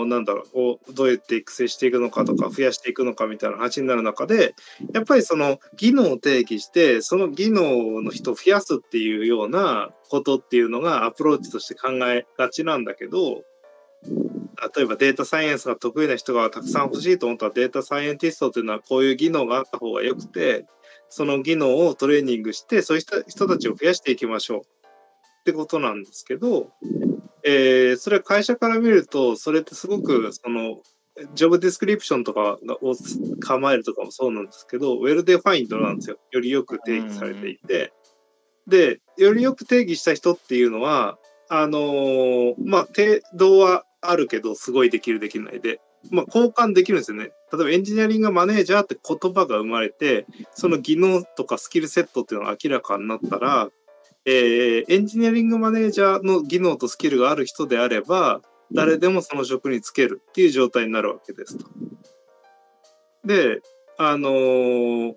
[0.03, 4.57] ーなんだろう、をどうやって育成していくのかとか、増やしていくのかみたいな話になる中で、
[4.93, 13.45] やっぱりその技能を定義して、その技能の人を増やすっていうようなことっていうのがアプローチとして考えがちなんだけど、
[14.75, 20.67] 例えばデータサイエンスが得意な人がたくさん欲しいと思ったらデータサイエンティストというのはこういう技能があった方がよくて、
[21.09, 24.82] その技能をトレーニングして、そうした人たちを増やしていきましょう
[25.43, 26.71] ってことなんですけど、
[27.45, 30.81] えーそれは会社から見ると、それってすごく、その、
[31.35, 32.95] ジョブディスクリプションとかを
[33.41, 36.17] 構えるとかもそうなんですけど、 well-defined なんですよ。
[36.31, 37.93] よりよく定義されていて。
[38.69, 41.19] で、よりよく定義した人っていうのは、
[41.49, 45.81] あのーまあ、程度はあるけど、すごいできる、できないで。
[46.11, 47.33] まあ、交換できるんですよね。
[47.53, 53.71] 例えばエンジニアリングマネージャーって言葉が生まれて、その技能とかスキルセットっていうのが明らかになったら、
[54.25, 58.41] えーエンジニアリングマネージャーの技能とスキルがある人であれば、
[58.73, 61.67] 誰でもその職に就けるっていう状態になるわけですと。
[63.25, 63.61] で、
[63.99, 65.15] あのー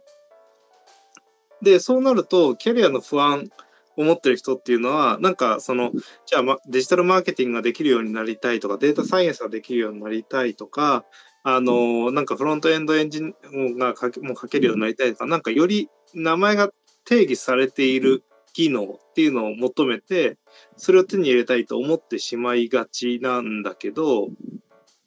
[1.62, 3.49] で、そうなると、キャリアの不安
[3.97, 5.91] を持ってる人っていうのは、なんかその、
[6.26, 11.06] じゃあ、ま、デジタルマーケティングができるようになりたいとか、データサイエンスができるようになりたいとか、
[11.43, 13.34] あのーなんかフロントエンドエンジン
[13.78, 16.70] が書けもう書けるようになりたいとか、なんかより名前が
[17.06, 18.24] 定義されている
[18.56, 20.38] 技能っていうのを求めて、
[20.78, 24.30] それを手に入れたいと思ってしまいがちなんだけど、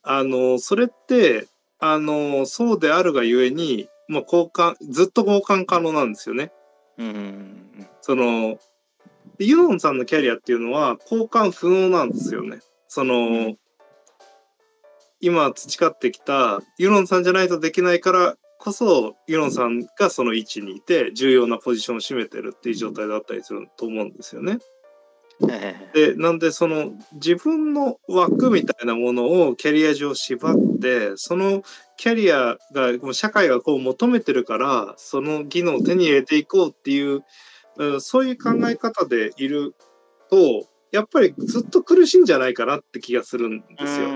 [0.03, 6.53] あの、それって、あの、そうであるがゆえに、まあ、交換、ずっと交換可能なんですよね。
[6.99, 7.69] うんうんうん
[8.03, 8.59] その、
[9.39, 12.61] でユノンさんのキャリアっていうのは交換不能なんですよね。
[12.89, 13.55] その、
[15.21, 24.59] 今培ってきたユノンさんじゃないとできないからこそ、ユノンさんがその位置にいて重要なポジションを占めてるっていう状態だったりすると思うんですよね。
[25.95, 31.63] で、なんでその自分の枠みたいなものをキャリア上縛って、その
[31.97, 37.25] キャリアが、社会がこう求めてるから、その技能を手に入れていこうっていう、
[37.77, 39.77] うんそういう考え方でいる
[40.31, 44.09] と、やっぱりずっと苦しいんじゃないかなって気がするんですよ。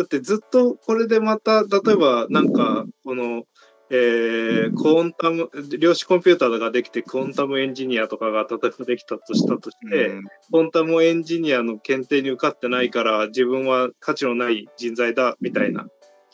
[0.00, 3.44] だってずっとこれでまた、例えばなんか、この、
[3.90, 10.24] えー、コンタム、量子コンピューターができて、コンタムエンジニアとかが例えばできたとしたとして、うん。
[10.50, 15.86] コンタムエンジニアの検定に受かってないから自分は価値のない人材だみたいな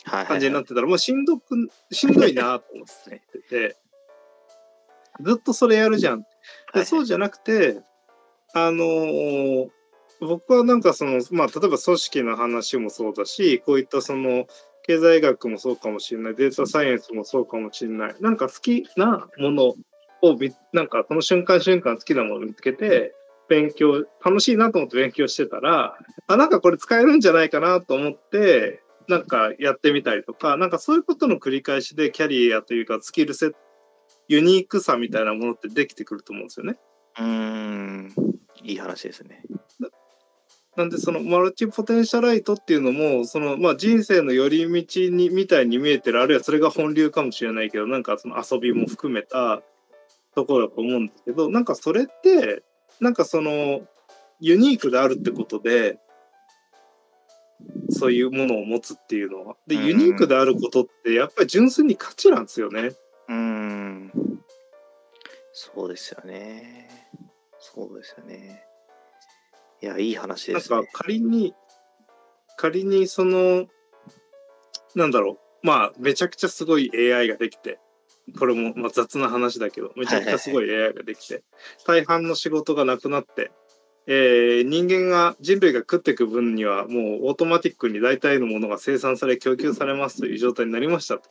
[0.05, 3.75] 感じになってたらもうしんどくしんどいなと思ってて。
[5.19, 6.23] ずっとそれやるじゃん。
[6.73, 7.81] でそうじゃなくて
[8.53, 9.76] あのー
[10.19, 14.47] 僕はなんかそのまあ例えば組織の話もそうだしこういったその
[14.83, 19.75] 経済学もそうかもしれないデータサイエンスもそうかもしれないなんか好きなもの
[20.21, 23.13] を見なんかその瞬間瞬間好きなものを見つけて
[23.49, 25.97] 勉強楽しいなと思って勉強してたら
[26.27, 33.57] あなんかこれ使えるんじゃないかなと思ってなんかやってみたりとかなんかそういうことの繰り返しでキャリアというかスキルセット
[34.27, 36.77] ユニークさみたいなものってできてくると思うんですよね。
[37.17, 38.13] うーん
[38.63, 39.43] いい話ですね。
[40.77, 49.63] なんでそのマルチポテンシャライトっていうのもそのまあ人生の寄り道にみたいに見えてるあるいはそれが本流かもしれないけどなんかその遊びも含めた
[50.35, 52.61] ところだと思うんですけどなんかそれって
[52.99, 53.81] なんかその
[54.39, 55.97] ユニークであるってことで
[57.89, 62.91] そういうものを持つっていうのはでうんユニークであることってやっぱり純粋に価値なんですよね。
[63.29, 64.11] うーん
[65.53, 66.87] そうですよね。
[67.59, 68.66] そうですよね。
[69.81, 70.83] いや、いい話なんですね。
[70.83, 71.53] か仮に、
[72.57, 73.67] 仮にその、
[74.95, 77.79] なんだろう、まあ、めちゃくちゃすごい AI ができて、
[78.37, 81.43] これもまあ雑な話だけど、めちゃくちゃすごい AI ができて、
[81.85, 83.51] 大半の仕事がなくなって、
[84.07, 91.29] えー人間が、人類が食っていく分には、もうオートマティックに大体のものが生産され、供給されますという状態になりましたと。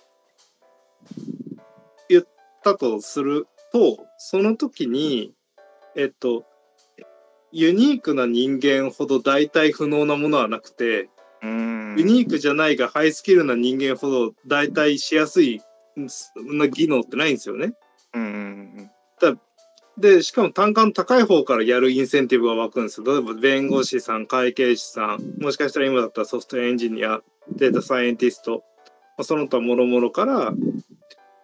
[2.08, 2.28] 言っ
[2.62, 5.34] たとすると、その時に、
[5.96, 6.44] えっと、
[7.58, 11.08] ユニークな人間ほど代替不能なものはなくて。
[11.42, 15.62] ユニークじゃないがハイスキルな人間ほど代替しやすい
[15.96, 17.72] な技能ってないんですよね。
[18.14, 18.90] うんうんうん
[19.98, 23.06] で、しかも単価の高い方からやるインセンティブが湧くんですよ。
[23.06, 27.22] 例えば弁護士さん、会計士さん、もしかしたら今だったらソフトエンジニア、
[27.56, 28.62] データサイエンティスト、
[29.16, 30.52] まあその他もろもろから、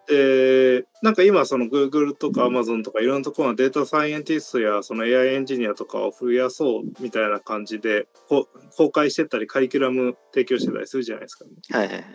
[0.07, 12.05] で、なんか今その Google とか Amazon とかいろんなところがデータサイエンティストやその AI エンジニアとかを増やそうみたいな感じでこ公開してたりカリキュラム提供してたりするじゃないですか、はいはいはい。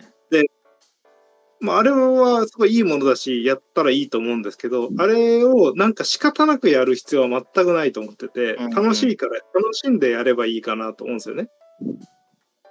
[1.61, 11.49] まあ、あれはすごいいいものだし、やったらいいと思うんですけど、あれをなんか仕方なくやる必要は全くないと思ってて楽しいから、楽しんでやればいいかなと思うんですよね。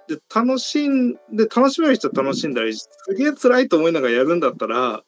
[0.07, 5.03] で、楽しんで、楽しめる人は楽しんだり、すげえ辛いと思いながらやるんだったら、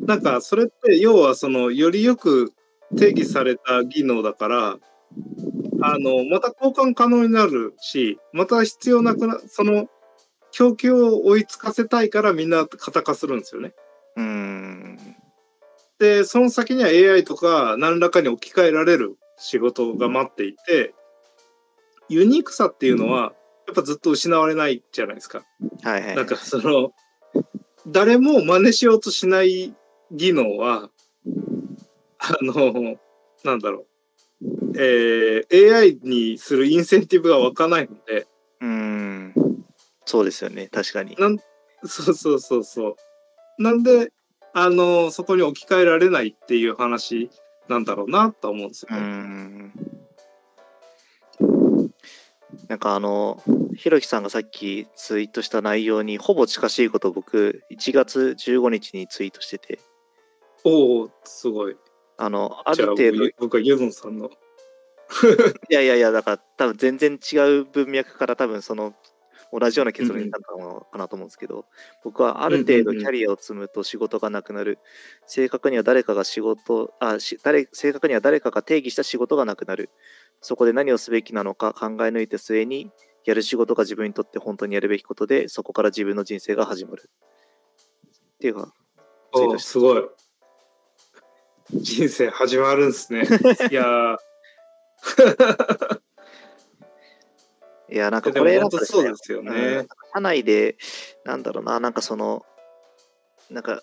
[0.00, 2.52] なんかそれって要はそのよりよく
[2.96, 4.78] 定義された技能だから、
[5.82, 9.88] あの、また交換可能になるし、また必要なくな、その、
[10.52, 13.74] 供給を追いつかせたいからみんな型化するんですよね。
[14.16, 14.98] うーん。
[15.98, 20.94] で、その先には AI とか何らかに置き換えられる仕事が待っていて、
[22.08, 23.34] ユニークさっていうのは、
[23.66, 25.42] やっぱずっと失われないじゃないですか。
[25.82, 26.16] はいはいはい。
[26.16, 26.92] なんかその、
[27.86, 29.74] 誰も真似しようとしない
[30.10, 30.90] 技能は、
[32.18, 32.98] あの、
[33.44, 33.86] なんだろう。
[34.78, 38.26] えー AI にするインセンティブが湧かないので、
[38.60, 39.34] うーん。
[40.04, 40.68] そうですよね。
[40.68, 41.16] 確かに。
[41.16, 41.38] なん
[41.84, 43.62] そうそうそうそう。
[43.62, 44.12] なんで、
[44.52, 47.30] あの、そこに置き換えられないっていう話
[47.68, 49.02] なんだろうなと思うんですよね。
[49.02, 49.72] ん。
[52.68, 53.42] なんかあの、
[53.76, 59.78] ひろきさんがさっきツイートした内容にほぼ近しいことを僕、1月15日にツイートしてて、
[60.68, 61.76] おお、すごい。
[62.16, 64.30] あの、ある程度、い僕はユゾンさんの。
[65.70, 68.92] やいやいや、だから多分全然違う文脈から多分その、
[69.52, 71.66] 同じような結論になったのかなと思うんですけど、
[72.02, 74.80] 僕はある程度うんうんうんキャリアを積むと仕事がなくなる。
[75.26, 79.90] 正確には誰かが仕事、あ、し誰正確には誰かが定義した仕事がなくなる。
[80.40, 82.90] そこで何をすべきなのか考え抜いた末に、
[83.24, 87.08] やる仕事が自分にとって本当にやるべきことで、そこから自分の人生が始まる。
[88.34, 88.72] っていうか、
[89.58, 90.02] すごい。
[91.72, 93.22] 人生始まるんですね。
[93.70, 94.18] いや
[97.88, 99.86] いや、なんかこれそうですようんね。
[100.12, 100.76] 社内で、
[101.24, 102.44] なんだろうな、なんかその、
[103.50, 103.82] なんか、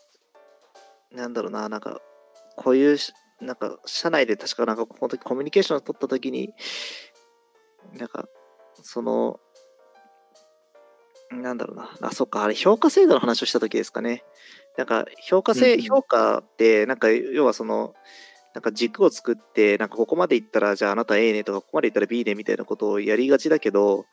[1.12, 2.02] なんだろうな、なんか、
[2.58, 6.54] こういうし、なんか、社内で確かなんか、この時コミュニケーションを取った時に、
[7.94, 8.28] なんか、
[8.82, 9.40] その、
[11.42, 14.24] なんだろうな、あ、そっか、あれ、評価制度の話をした時ですかね。
[14.78, 17.94] なんか、評価制、うんうん評価って、なんか、要はその、
[18.54, 24.06] なんか軸を作って、なんかここまで行ったら、じゃああなた A ねとか、ここまで行ったら B ねみたいなことをやりがちだけど、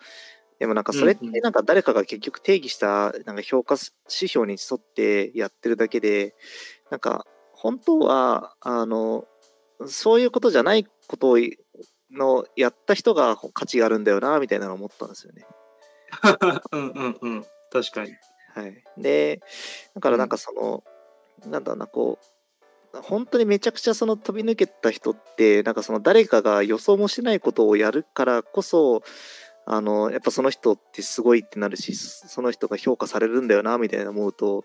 [0.58, 6.34] でもなんかそれってなんか誰かが結局定義したなんか評価指標に沿ってやってるだけで、
[6.90, 9.24] なんか本当は、あの、
[9.86, 11.38] そういうことじゃないことを
[12.12, 15.46] のやった人が価値があるんだよな、みたいなのを思ったんですよね。
[16.72, 17.46] うんうんうん。
[17.70, 18.14] 確かに。
[18.54, 18.84] はい。
[18.98, 19.40] で、
[19.94, 20.82] だからなんかその、
[21.46, 22.18] なんだろうな、こ
[22.92, 29.02] う、本当にめちゃくちゃその飛び抜けた人って、なんかその誰かが予想もしてないことをやるからこそ、
[29.66, 34.64] あの、やっぱその人ってすごいってなるし、その人が評価されるんだよな、みたいな思うと、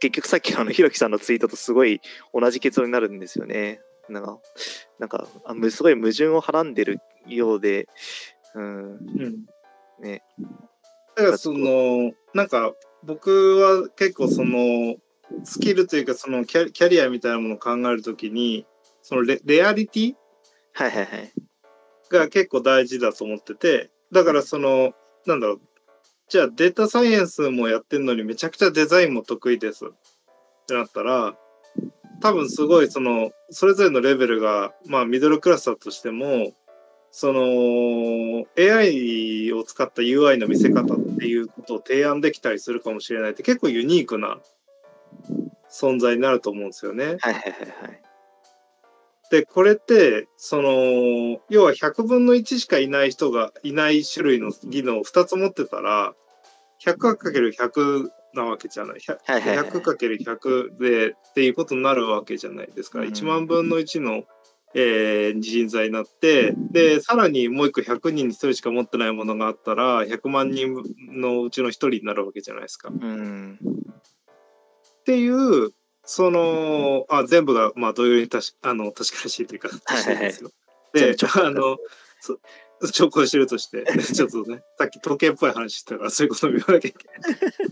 [0.00, 2.00] 結局さっきのあの、ひろきさんのツイートとすごい
[2.32, 3.80] 同じ結論になるんですよね。
[4.08, 4.38] なんか、
[4.98, 7.88] なんか、あむすごい矛盾をはらんでるようで、
[8.54, 9.46] うん、うん。
[10.02, 10.22] ね。
[11.16, 12.72] だからそのなんか
[13.04, 14.96] 僕は結構その
[15.44, 18.66] スキルというかそのキャリアみたいなものを考えるときに
[19.02, 20.14] そのレレアリティ
[20.74, 21.32] はいはいはい。
[22.10, 24.92] が結構大事だと思っててだからその
[25.26, 25.60] なんだろう
[26.28, 29.88] じゃあデータサイエンスもやってんのにめちゃくちゃデザインも得意ですっ
[30.66, 31.34] てなったら
[32.20, 36.52] 多分すごいそのそれぞれのレベルがまあミドルクラスだとしても
[37.12, 44.40] その AI を使った UI の見せ方っていうことを提案できたりするかもしれないって結構ユニークな
[45.70, 47.04] 存在になると思うんですよね。
[47.04, 48.02] はいはいはいはい。
[49.30, 50.70] で、これって、その、
[51.48, 56.14] 要は100分の1しかいない人がいない種類の技能を2つ持ってたら、
[56.84, 58.98] 100×100 なわけじゃない。
[58.98, 63.00] 100はいはいはい 100×100 でっていうことになるわけじゃないですか。
[63.00, 64.24] うん1万分の1の、
[64.74, 70.74] えー人材になって、で、さらにもう一個100人に1人しか持ってないものがあったら、100万人
[71.10, 72.88] のうちの1人になるわけじゃないですか。
[72.88, 73.58] うん。
[75.00, 75.72] っていう、
[76.04, 80.50] その、あ全部が、まあ、同様にたしあの確からしいというか、確かにですよ。
[80.92, 81.78] で、全部あの、
[82.20, 82.38] そ
[82.90, 87.18] 調校してるとして、 ちょっとね、さっき時計っぽい話してたから、そういうことも言わなきゃいけない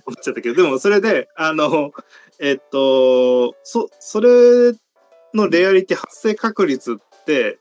[0.06, 1.92] 思っちゃったけど、でもそれで、あの、
[2.38, 4.72] えっと、そ、それ
[5.34, 7.58] のレアリティ発生確率って、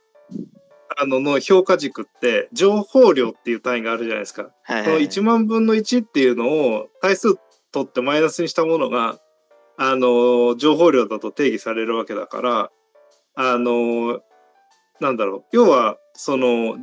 [0.98, 4.52] あの、の評価軸って、情報量っていう単位があるじゃないですか。
[4.64, 5.04] はいはい。
[5.04, 7.36] 1万分の1っていうのを対数
[7.72, 9.20] 取ってマイナスにしたものが、
[9.78, 12.72] あの、情報量だと定義されるわけだから、
[13.36, 14.20] あの、
[15.00, 15.44] なんだろう。
[15.54, 16.78] 要は、その、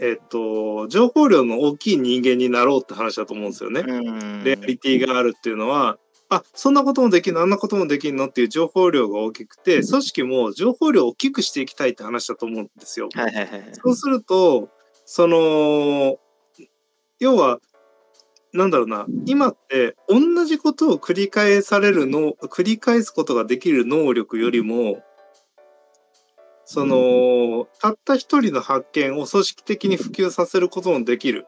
[0.00, 3.82] えっと、情報量の大きい人間になろうって話だと思うんですよね。
[3.86, 4.42] うん。
[4.42, 5.98] レアリティがあるっていうのは、
[6.34, 7.42] あそんなこともできるの？
[7.42, 8.28] あんなこともできるの？
[8.28, 13.10] っていう情報量が大きくて、組織も情報量を大きくしていきたいって話だと思うんですよ。
[13.14, 13.64] はいはいはい。
[13.72, 14.70] そうすると、
[15.04, 16.18] その、
[17.18, 17.58] 要は、
[18.54, 25.02] なんだろうな、今って同じことを繰り返されるの、繰り返すことができる能力よりも、
[26.64, 31.46] その、たった一人の発見を組織的に普及させることのできる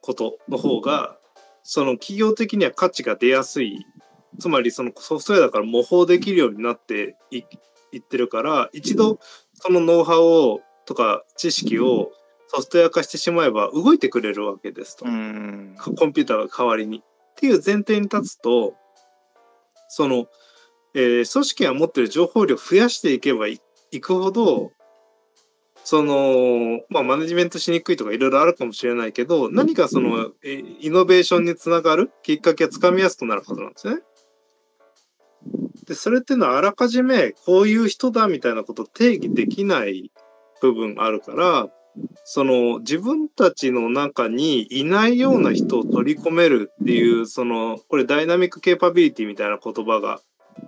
[0.00, 1.16] ことの方が、
[1.62, 3.86] その企業的には価値が出やすい。
[4.38, 7.42] つまりそのソフトウェアだから模倣できるようになってい
[7.92, 9.18] いってるから、一度
[9.54, 12.10] そのノウハウをとか知識を
[12.48, 15.06] ソフトウェア化してしまえば動いてくれるわけですと。
[15.06, 15.76] うん。
[15.78, 16.98] コンピューターが代わりに。
[16.98, 18.74] っていう前提に立つと、
[19.88, 20.26] その、
[20.94, 23.60] えー組織が持ってる情報量を増やしていけばい
[23.90, 24.70] いくほど、
[25.82, 34.00] その、まあ、マネジメントしにくいとかいろいろあるかもしれないけど、何かその、えーイノベーションにつながるきっかけがつかみやすくなるはずなんですね。
[35.86, 40.10] で、それっていうのはあらかじめこういう人だみたいなことを定義できない
[40.60, 41.68] 部分あるから、
[42.24, 50.20] その自分たちの中にいないような人を取り込めるっていうそのこれダイナミックケーパビリティみたいな言葉が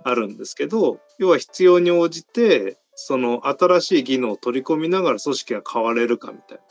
[0.03, 6.63] あるんですけど要は必要に応じてその新しい技能を取り込みながら組織が変われるかみたいな。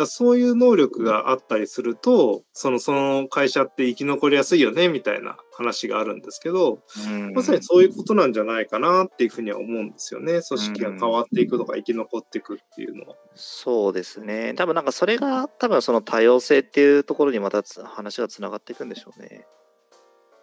[0.00, 10.40] だそういう能力があったりするとそのその会社って生き残りやすいよねみたいな話があるんですけど、うんまさにそういうことなんじゃないかなっていうふうには思うんですよね。
[10.42, 13.16] 組織が変わっていくとか生き残っていくっていうのは。
[13.34, 14.54] そうですね。
[14.54, 19.46] 多分なんかそれが多分その多様性っていうところにまたつ話がつながっていくんでしょうね。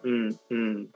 [0.04, 0.88] うんうん。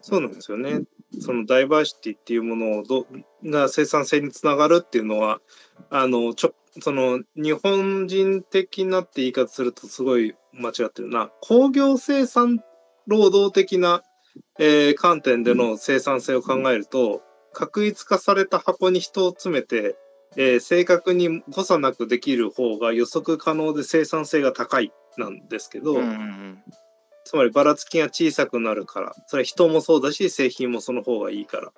[0.00, 0.82] そうなんですよね。
[1.18, 3.06] そのダイバーシティっていうものをど
[3.44, 5.40] が生産性につながるっていうのは
[5.90, 11.30] あのちょその日本人的なって言い方するとすごい間違ってるな。
[11.40, 12.62] 工業生産
[13.06, 14.02] 労働的な、
[14.58, 19.96] えー観点での生産性を考えると確一化された箱に人を詰めて、
[20.36, 26.62] えー正確に誤差なくできる方が予測可能で生産性が高いなんですけど、うんうん
[27.30, 29.14] つまりばらつきが小さくなるから。
[29.28, 31.72] それは人もそうだし、製品もその方がいいから。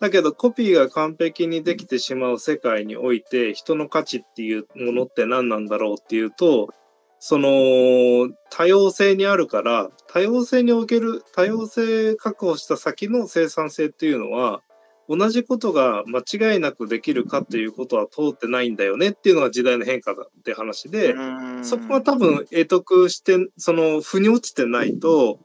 [0.00, 6.70] だけどコピーが完璧にできてしまう世界において、人の価値っていうものって何なんだろうっていうと、
[7.18, 14.62] その多様性にあるから、多様性における、多様性確保した先の生産性っていうのは、
[15.08, 21.20] 同じことが間違いなくできるかっていうことは通ってないんだよねっていうのが時代の変化だって話で、う
[21.60, 21.64] ん。
[21.64, 25.40] そこは多分得得して、その、腑に落ちてないと、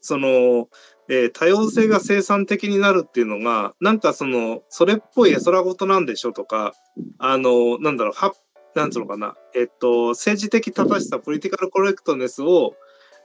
[0.00, 0.68] その、
[1.08, 6.74] えー多様性が生産的になるっていうのが、なんかその、それっぽい絵空事なんでしょとか、
[7.18, 8.32] あの、なんだろう、は、
[8.74, 12.74] なんつうのかな、えっと、政治的正しさ、ポリティカルコレクトネスを、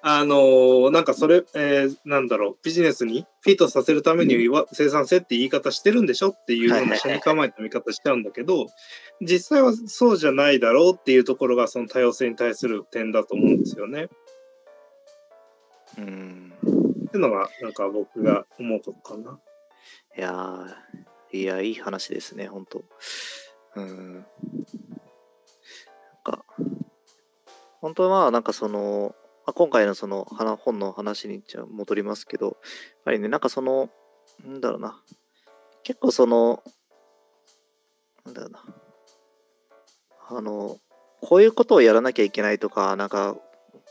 [0.08, 8.68] あのなんかそれ、えーなんだろう、ビジネスにフィットさせるためには生産性って言い方してるんでしょっていうような、車に構えた見方しちゃうんだけど、
[9.20, 14.10] 実際はそうじゃないだろうっていうところがその多様性に対する点だと思うんですよね。
[15.98, 16.54] うん
[17.08, 19.40] っていうのがなんか僕が思うことかな。
[20.16, 22.84] いやーいや、いい話ですね、本当
[23.76, 24.14] うん。
[24.14, 24.24] なん
[26.24, 26.46] か、
[27.82, 29.16] 本当はまあ、なんかその、
[29.46, 32.56] まあ、今回のその花本の話にじゃあ戻りますけど、やっ
[33.06, 33.90] ぱりね、なんかその、
[34.44, 35.00] なんだろうな、
[35.84, 36.64] 結構その、
[38.26, 38.64] なんだろうな、
[40.30, 40.78] あの、
[41.22, 43.38] こういうことをやらなきゃいけないとか、なんか、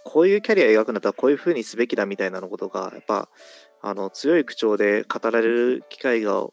[0.05, 3.31] こういうキャリア描くんだったらこういうふうにすべきだみたいなのことがやっぱ
[3.81, 6.47] あの強い口調で語られる機会が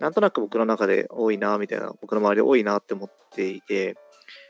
[0.00, 3.96] なんとなく僕の中で多いなみたいな僕の周りで多いなって思っていて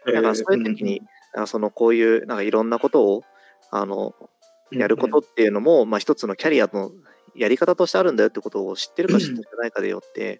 [0.04, 1.00] だからそういう時に、
[1.32, 3.22] なんかそのこういうなんかいろんなことを
[3.70, 4.14] あの
[4.72, 6.92] やることっていうのも、まあ、一つのキャリアの
[7.34, 10.38] やり方としてあるんだよってことを知ってるか知ってないかでよって、やっ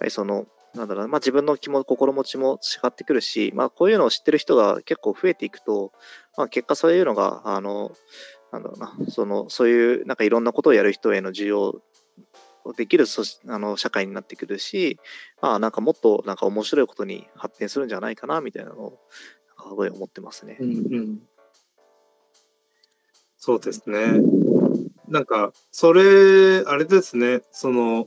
[0.00, 5.92] ぱりそのなんだろうまあ、自分の気も心持ちも違ってくるし、まあ、こういうのを知ってる人が結構増えていくと、
[6.36, 7.92] まあ、結果そういうのが、あの、
[8.52, 11.82] なんだろうな、その、そういう、なんかいろんなことをやる人への需要
[12.76, 13.04] できる
[13.48, 14.98] あの社会になってくるし、
[15.42, 18.98] まあ、なんかもっとなんか面白いことに発展するんじゃないかなみたいなのを
[19.58, 20.56] すごい思ってますね。
[20.60, 21.22] うんうん、
[23.44, 24.22] そうですね。
[25.08, 28.06] なんかそれあれですねその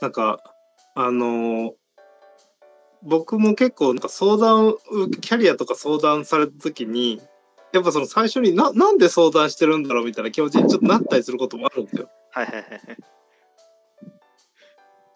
[0.00, 0.40] なんか
[0.96, 1.74] あの
[3.00, 4.74] 僕も結構なんか相談
[5.20, 7.22] キャリアとか相談された時に
[7.72, 12.10] やっぱその最初にななんで相談してるんだろうみたいな気持ちにちょっとなったりすることもあるんですよ。
[12.32, 12.66] はいはいはい。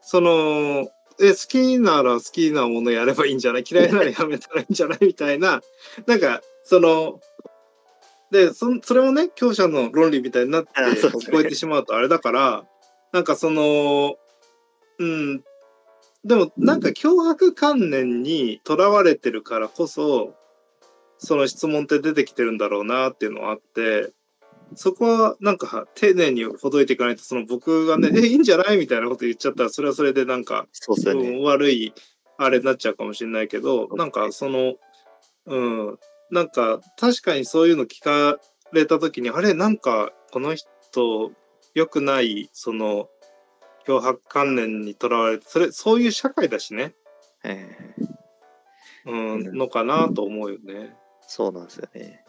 [0.01, 0.89] その
[1.21, 3.65] え好きなら好きなものやればいいんじゃない？
[3.69, 4.99] 嫌いならやめたらいいんじゃない？
[5.01, 5.61] みたいな
[6.07, 7.19] なんかその
[8.31, 12.65] でそそれもね強者の論理みたいになって聞こえてしまうとあれだから
[13.13, 14.17] なんかその
[14.99, 15.43] うん
[16.25, 20.35] でもなんか脅迫観念にとらわれてるからこそ
[21.19, 24.13] その質問って出てきてるんだろうなっていうのはあって
[24.75, 31.93] そこはなんか丁寧にほどいていかないとその僕がね「えいいんじゃない?」みたいなこと言っちゃったらそれはそれでなんかそうす、ね、悪い
[32.37, 34.77] あれになっちゃうかもしれないけどなんかその
[35.47, 35.99] うん
[36.31, 38.39] なんか確かにそういうの聞か
[38.73, 41.33] れた時にあれなんかこの人
[41.75, 43.09] 良くないその
[43.87, 46.95] 脅迫観念にとらわれてそれそういう社会だしね、
[47.45, 50.95] えー、うん、のかなと思うよね。
[51.27, 52.25] そうなんですよね。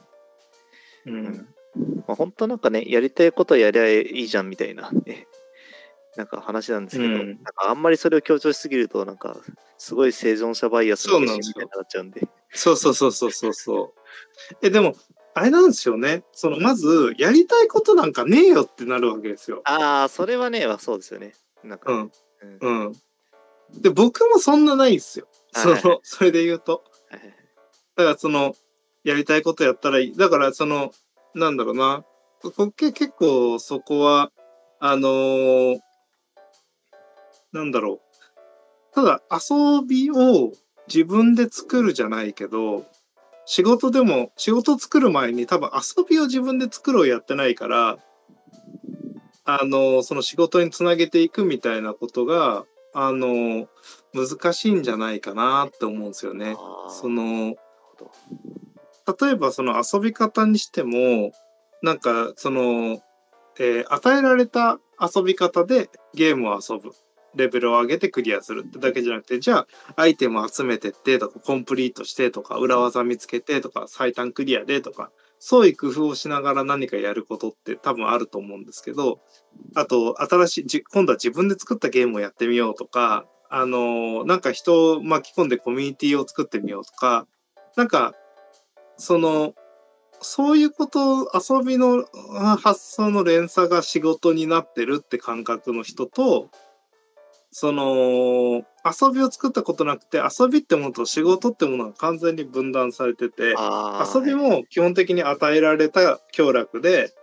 [1.06, 1.48] うん。
[2.08, 5.28] まあ、本当なんかね、やりたいことやりゃいいじゃんみたいな、ね、
[6.22, 9.38] なんか話なんですけど、うん、なんかあんまりそれを強調しすぎると、なんか
[9.80, 11.40] すごい生存者バイアスみたいになっ
[11.90, 12.28] ちゃうんで。
[12.52, 14.58] そうそうそうそうそうそう。
[14.62, 14.94] え、でも、
[15.34, 16.24] あれなんですよね。
[16.32, 19.64] そのまず、やりたいことなんかねえよってなるわけですよ。
[19.66, 21.34] ああ、それはね、そうですよね。
[21.64, 22.12] なんか、うん。
[22.60, 22.86] うん。
[22.88, 22.94] うん、
[23.82, 25.28] で、僕もそんなないんですよ。
[25.54, 26.84] その、それで言うと。
[27.96, 28.56] だからその、
[29.04, 30.16] やりたいことやったらいい。
[30.16, 30.92] だからその、
[31.34, 32.06] なんだろうな。
[32.76, 34.32] 結構そこは、
[34.80, 35.80] あのー、
[37.54, 38.02] なんだろ
[38.92, 38.96] う。
[38.96, 40.52] ただ遊びを
[40.88, 42.86] 自分で作るじゃないけど、
[43.46, 47.98] 仕事でも仕事作る前に多分遊びを自分で作ろうやってないから、
[49.44, 53.68] あの、その仕事につなげていくみたいなことが、あの、
[54.14, 56.56] 難しいんじゃないかなって思うんですよね。
[56.90, 57.56] その、
[59.22, 61.32] 例えばその遊び方にしても、
[61.82, 63.02] なんかその、
[63.60, 66.92] えー、与えられた遊び方でゲームを遊ぶ。
[67.36, 79.20] レベルを上げてクリアするってだけじゃなくて、じゃあアイテム集めてってとか、コンプリートしてとか、裏技見つけてとか、最短クリアでとか、創意工夫をしながら何かやることって多分あると思うんですけど、
[79.76, 87.26] あと、新しい、今度は自分で作ったゲームをやってみようとか、あの、なんか人を巻き込んでコミュニティを作ってみようとか、
[87.76, 88.14] なんか、
[88.98, 89.56] その、
[90.22, 92.06] そういうこと、遊びの
[92.58, 96.50] 発想の連鎖が仕事になってるって感覚の人と、
[97.52, 103.56] その遊びを作ったことなくて遊びってものと仕事ってものが完全に分断されてて
[104.16, 107.14] 遊びも基本的に与えられた享楽で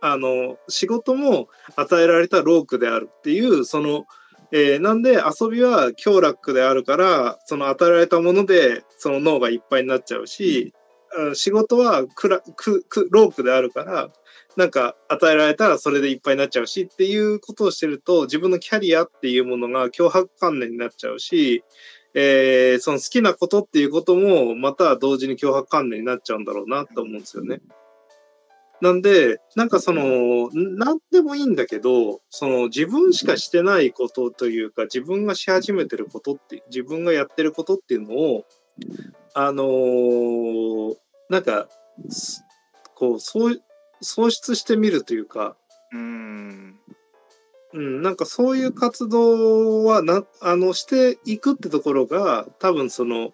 [0.00, 4.04] あの仕事も与えられた労苦であるっていうその、
[4.52, 10.74] えー、なんで遊びは享楽であるからその与えられたものでその脳がいっぱいになっちゃうし、
[11.16, 12.04] うん、仕事は
[13.10, 14.10] 労苦であるから
[14.58, 21.62] なんか与えられたらそれでいっぱいになっちゃうしっていうことをしてると自分のキャリアっていうものが脅迫観念になっちゃうし、
[22.12, 27.60] えー、その好きなことっていうこともまた同時に脅迫観念になっちゃうんだろうなと思うんですよね。
[28.80, 38.44] なんで、なんかその、何でもいいんだけど、その自分しかしてないことというか、自分がし始めてることって、自分がやってることっていうのを、
[39.34, 40.96] あのー、
[41.28, 41.68] なんか、
[42.94, 43.62] こう、そう
[44.00, 45.56] 喪失してみるというか、
[45.92, 46.78] うん、
[47.74, 53.32] うん、なんかそういう活動はなあのしていくってところが多分その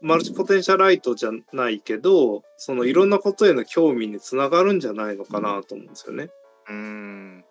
[0.00, 6.30] マルチポテンシャライトじゃないけどそのいろんなことへの興味につながるんじゃないのかなと思うんですよね。
[6.68, 7.44] うん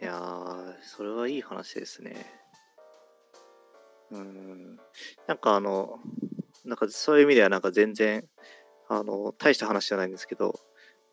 [0.00, 2.26] いやそれはいい話ですね。
[4.10, 4.76] うん
[5.26, 5.98] なんかあの
[6.66, 8.24] なんかそういう意味ではなんか全然
[8.88, 10.60] あの大した話じゃないんですけど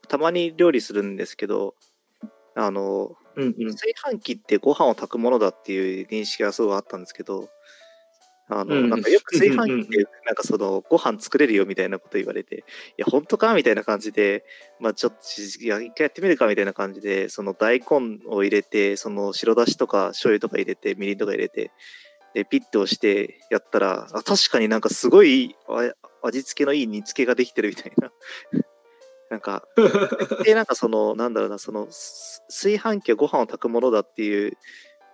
[0.09, 1.75] たまに料理するんですけど、
[2.55, 3.71] あの、うんうん。
[3.71, 7.47] 炊飯器ってご飯を炊くものだっていう認識がすごいあったんですけど、
[8.49, 12.61] あの、うんなんかよく炊飯器って、なんかその、ご飯作れるよみたいなこと言われて、い
[12.97, 14.43] や、本当かみたいな感じで、
[14.79, 21.71] まあちょっと、いや、一回やってみるかみたいな感じで、その大根を入れて、その白だしとか醤油とか入れて、みりんとか入れて、
[22.33, 25.93] で、ピッと押してやったら、あ確かになんかすごいあ
[26.23, 28.11] 味付けのいい煮付けができてるみたいな。
[29.29, 29.67] なんか、
[30.43, 34.57] で、なんかその、なんだろうな、その、す炊飯器はご飯を炊くものだっていう、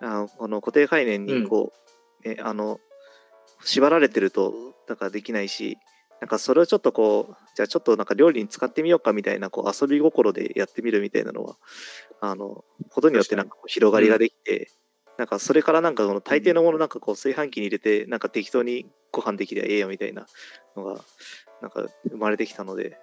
[0.02, 1.74] あのこの固定概念にこ
[2.24, 2.80] う、ね、あの、
[3.64, 4.54] 縛られてると、
[4.88, 5.78] だからできないし、
[6.22, 11.58] なんかそれをちょっとこう、じゃあちょっとなんか料理に使ってみようかみたいな、こう遊び心でやってみるみたいなのは、
[12.22, 14.72] あの、ことによってなんか広がりができて、
[15.18, 20.26] なんかそれからなんかこの大抵のものなんかこう炊飯器に入れて、なんか適当にご飯できりゃええよみたいな
[20.76, 21.02] のが、
[21.62, 23.00] なんか生まれてきたので、なん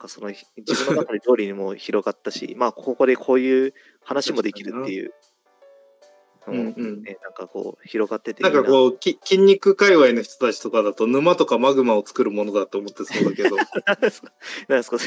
[0.00, 5.14] かその 自分の中で料理にも広がったし、まあここでこういう話もできるっていう
[6.46, 7.02] のも、ねうんうん。
[7.02, 8.48] なんかこう広がってていな。
[8.48, 13.56] いんかこうき筋肉界隈の人たちとかだと沼とかマグマを作るものだと思ってそうだけど。
[13.86, 14.32] 何ですか
[14.68, 14.98] 何ですか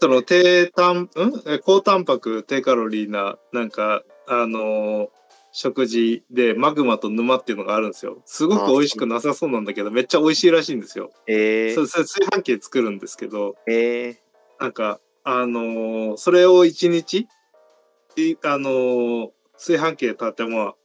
[0.00, 1.10] その低タンん？
[1.46, 5.08] え高タンパク低カロリーななんかあのー
[5.52, 8.22] 食事でマグマと沼っていうのがあるんですよ。
[8.26, 14.16] すごく美味しくなさそうなんだけどめっちゃ美味しいらしいんですよ、えー、それそれ炊飯器で作るんですけどえ
[14.60, 17.28] なんかあのーそれを一日
[18.16, 20.76] いあのー炊飯器で立っても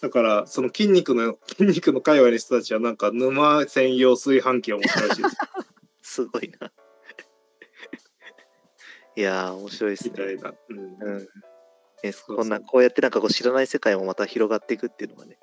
[0.00, 5.38] だからその筋肉の筋肉の界隈の人たちはなんか沼専用炊飯器を持ったらしいですー、
[6.02, 6.70] すごいな。
[9.18, 10.10] いやー、面白いですね。
[10.10, 10.78] みたいな、うん。
[10.78, 11.28] うん。
[12.02, 15.38] ね、こんな、こうやってなんかこう知らない世界もまた広がっていくっていうのがね。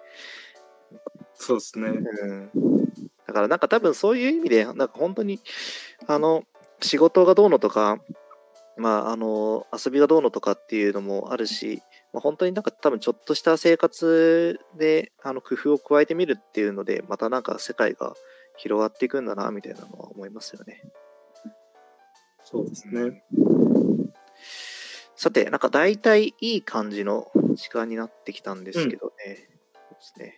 [1.35, 2.51] そうですねうん。
[3.27, 5.39] だからなんか多分そういう意味で、なんか本当に、
[6.07, 6.43] あの、
[6.81, 7.99] 仕事がどうのとか、
[8.77, 11.81] まあ、あの、遊びがどうのとかっていうのもあるし、
[12.11, 18.13] まあ、本当になんか多分ちょっとした生活であの工夫を加えてみるっていうので、またなんか世界が
[18.57, 20.81] 広がっていくんだな、みたいなのは思いますよね。
[22.43, 23.23] そうですね
[25.23, 29.47] さて、なんか大体いい感じの時間になってきたんですけどね。
[29.73, 30.37] そうですね。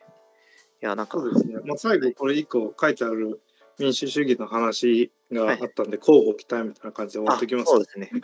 [0.79, 3.41] いや、なんか、そうですね、まあ、最後これ一個書いてある
[3.79, 8.11] 民主主義の話があったんで、交互期待みたいな感じで終わあっておきますそうですね。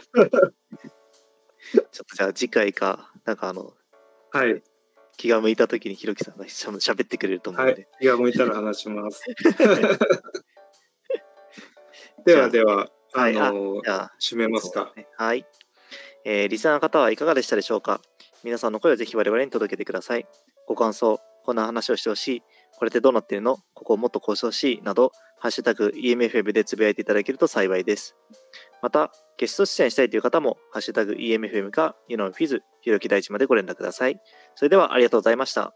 [1.92, 3.74] ちょっとじゃあ次回か、なんかあの、
[4.30, 4.62] はい。
[5.18, 7.72] 気が向いた時にひろきさんがしゃ喋ってくれると思うはい。
[7.72, 7.88] ので。
[8.00, 9.24] 気が向いたら話します。
[12.24, 13.36] ではではあはい。
[13.36, 14.94] あのじゃあ、締めますか。
[14.96, 15.08] ね。
[15.18, 15.44] はい。
[16.26, 18.02] えーリスナーの方はいかがでしたでしょうか？
[18.44, 20.26] 皆さんの声をぜひ我々に届けてください。
[20.68, 22.44] ご感想、こんな話をしてほしい、
[22.78, 23.58] これってどうなってるの？
[23.74, 28.16] ここをもっとこうしてほしいなど、ハッシュタグ EMFM でつぶやいていただけると幸いです。
[28.82, 34.20] また、ゲスト出演したいという方も、ハッシュタグ EMFM か、ユノフィズ、ひろき大地までご連絡ください。
[34.56, 35.74] それではありがとうございました。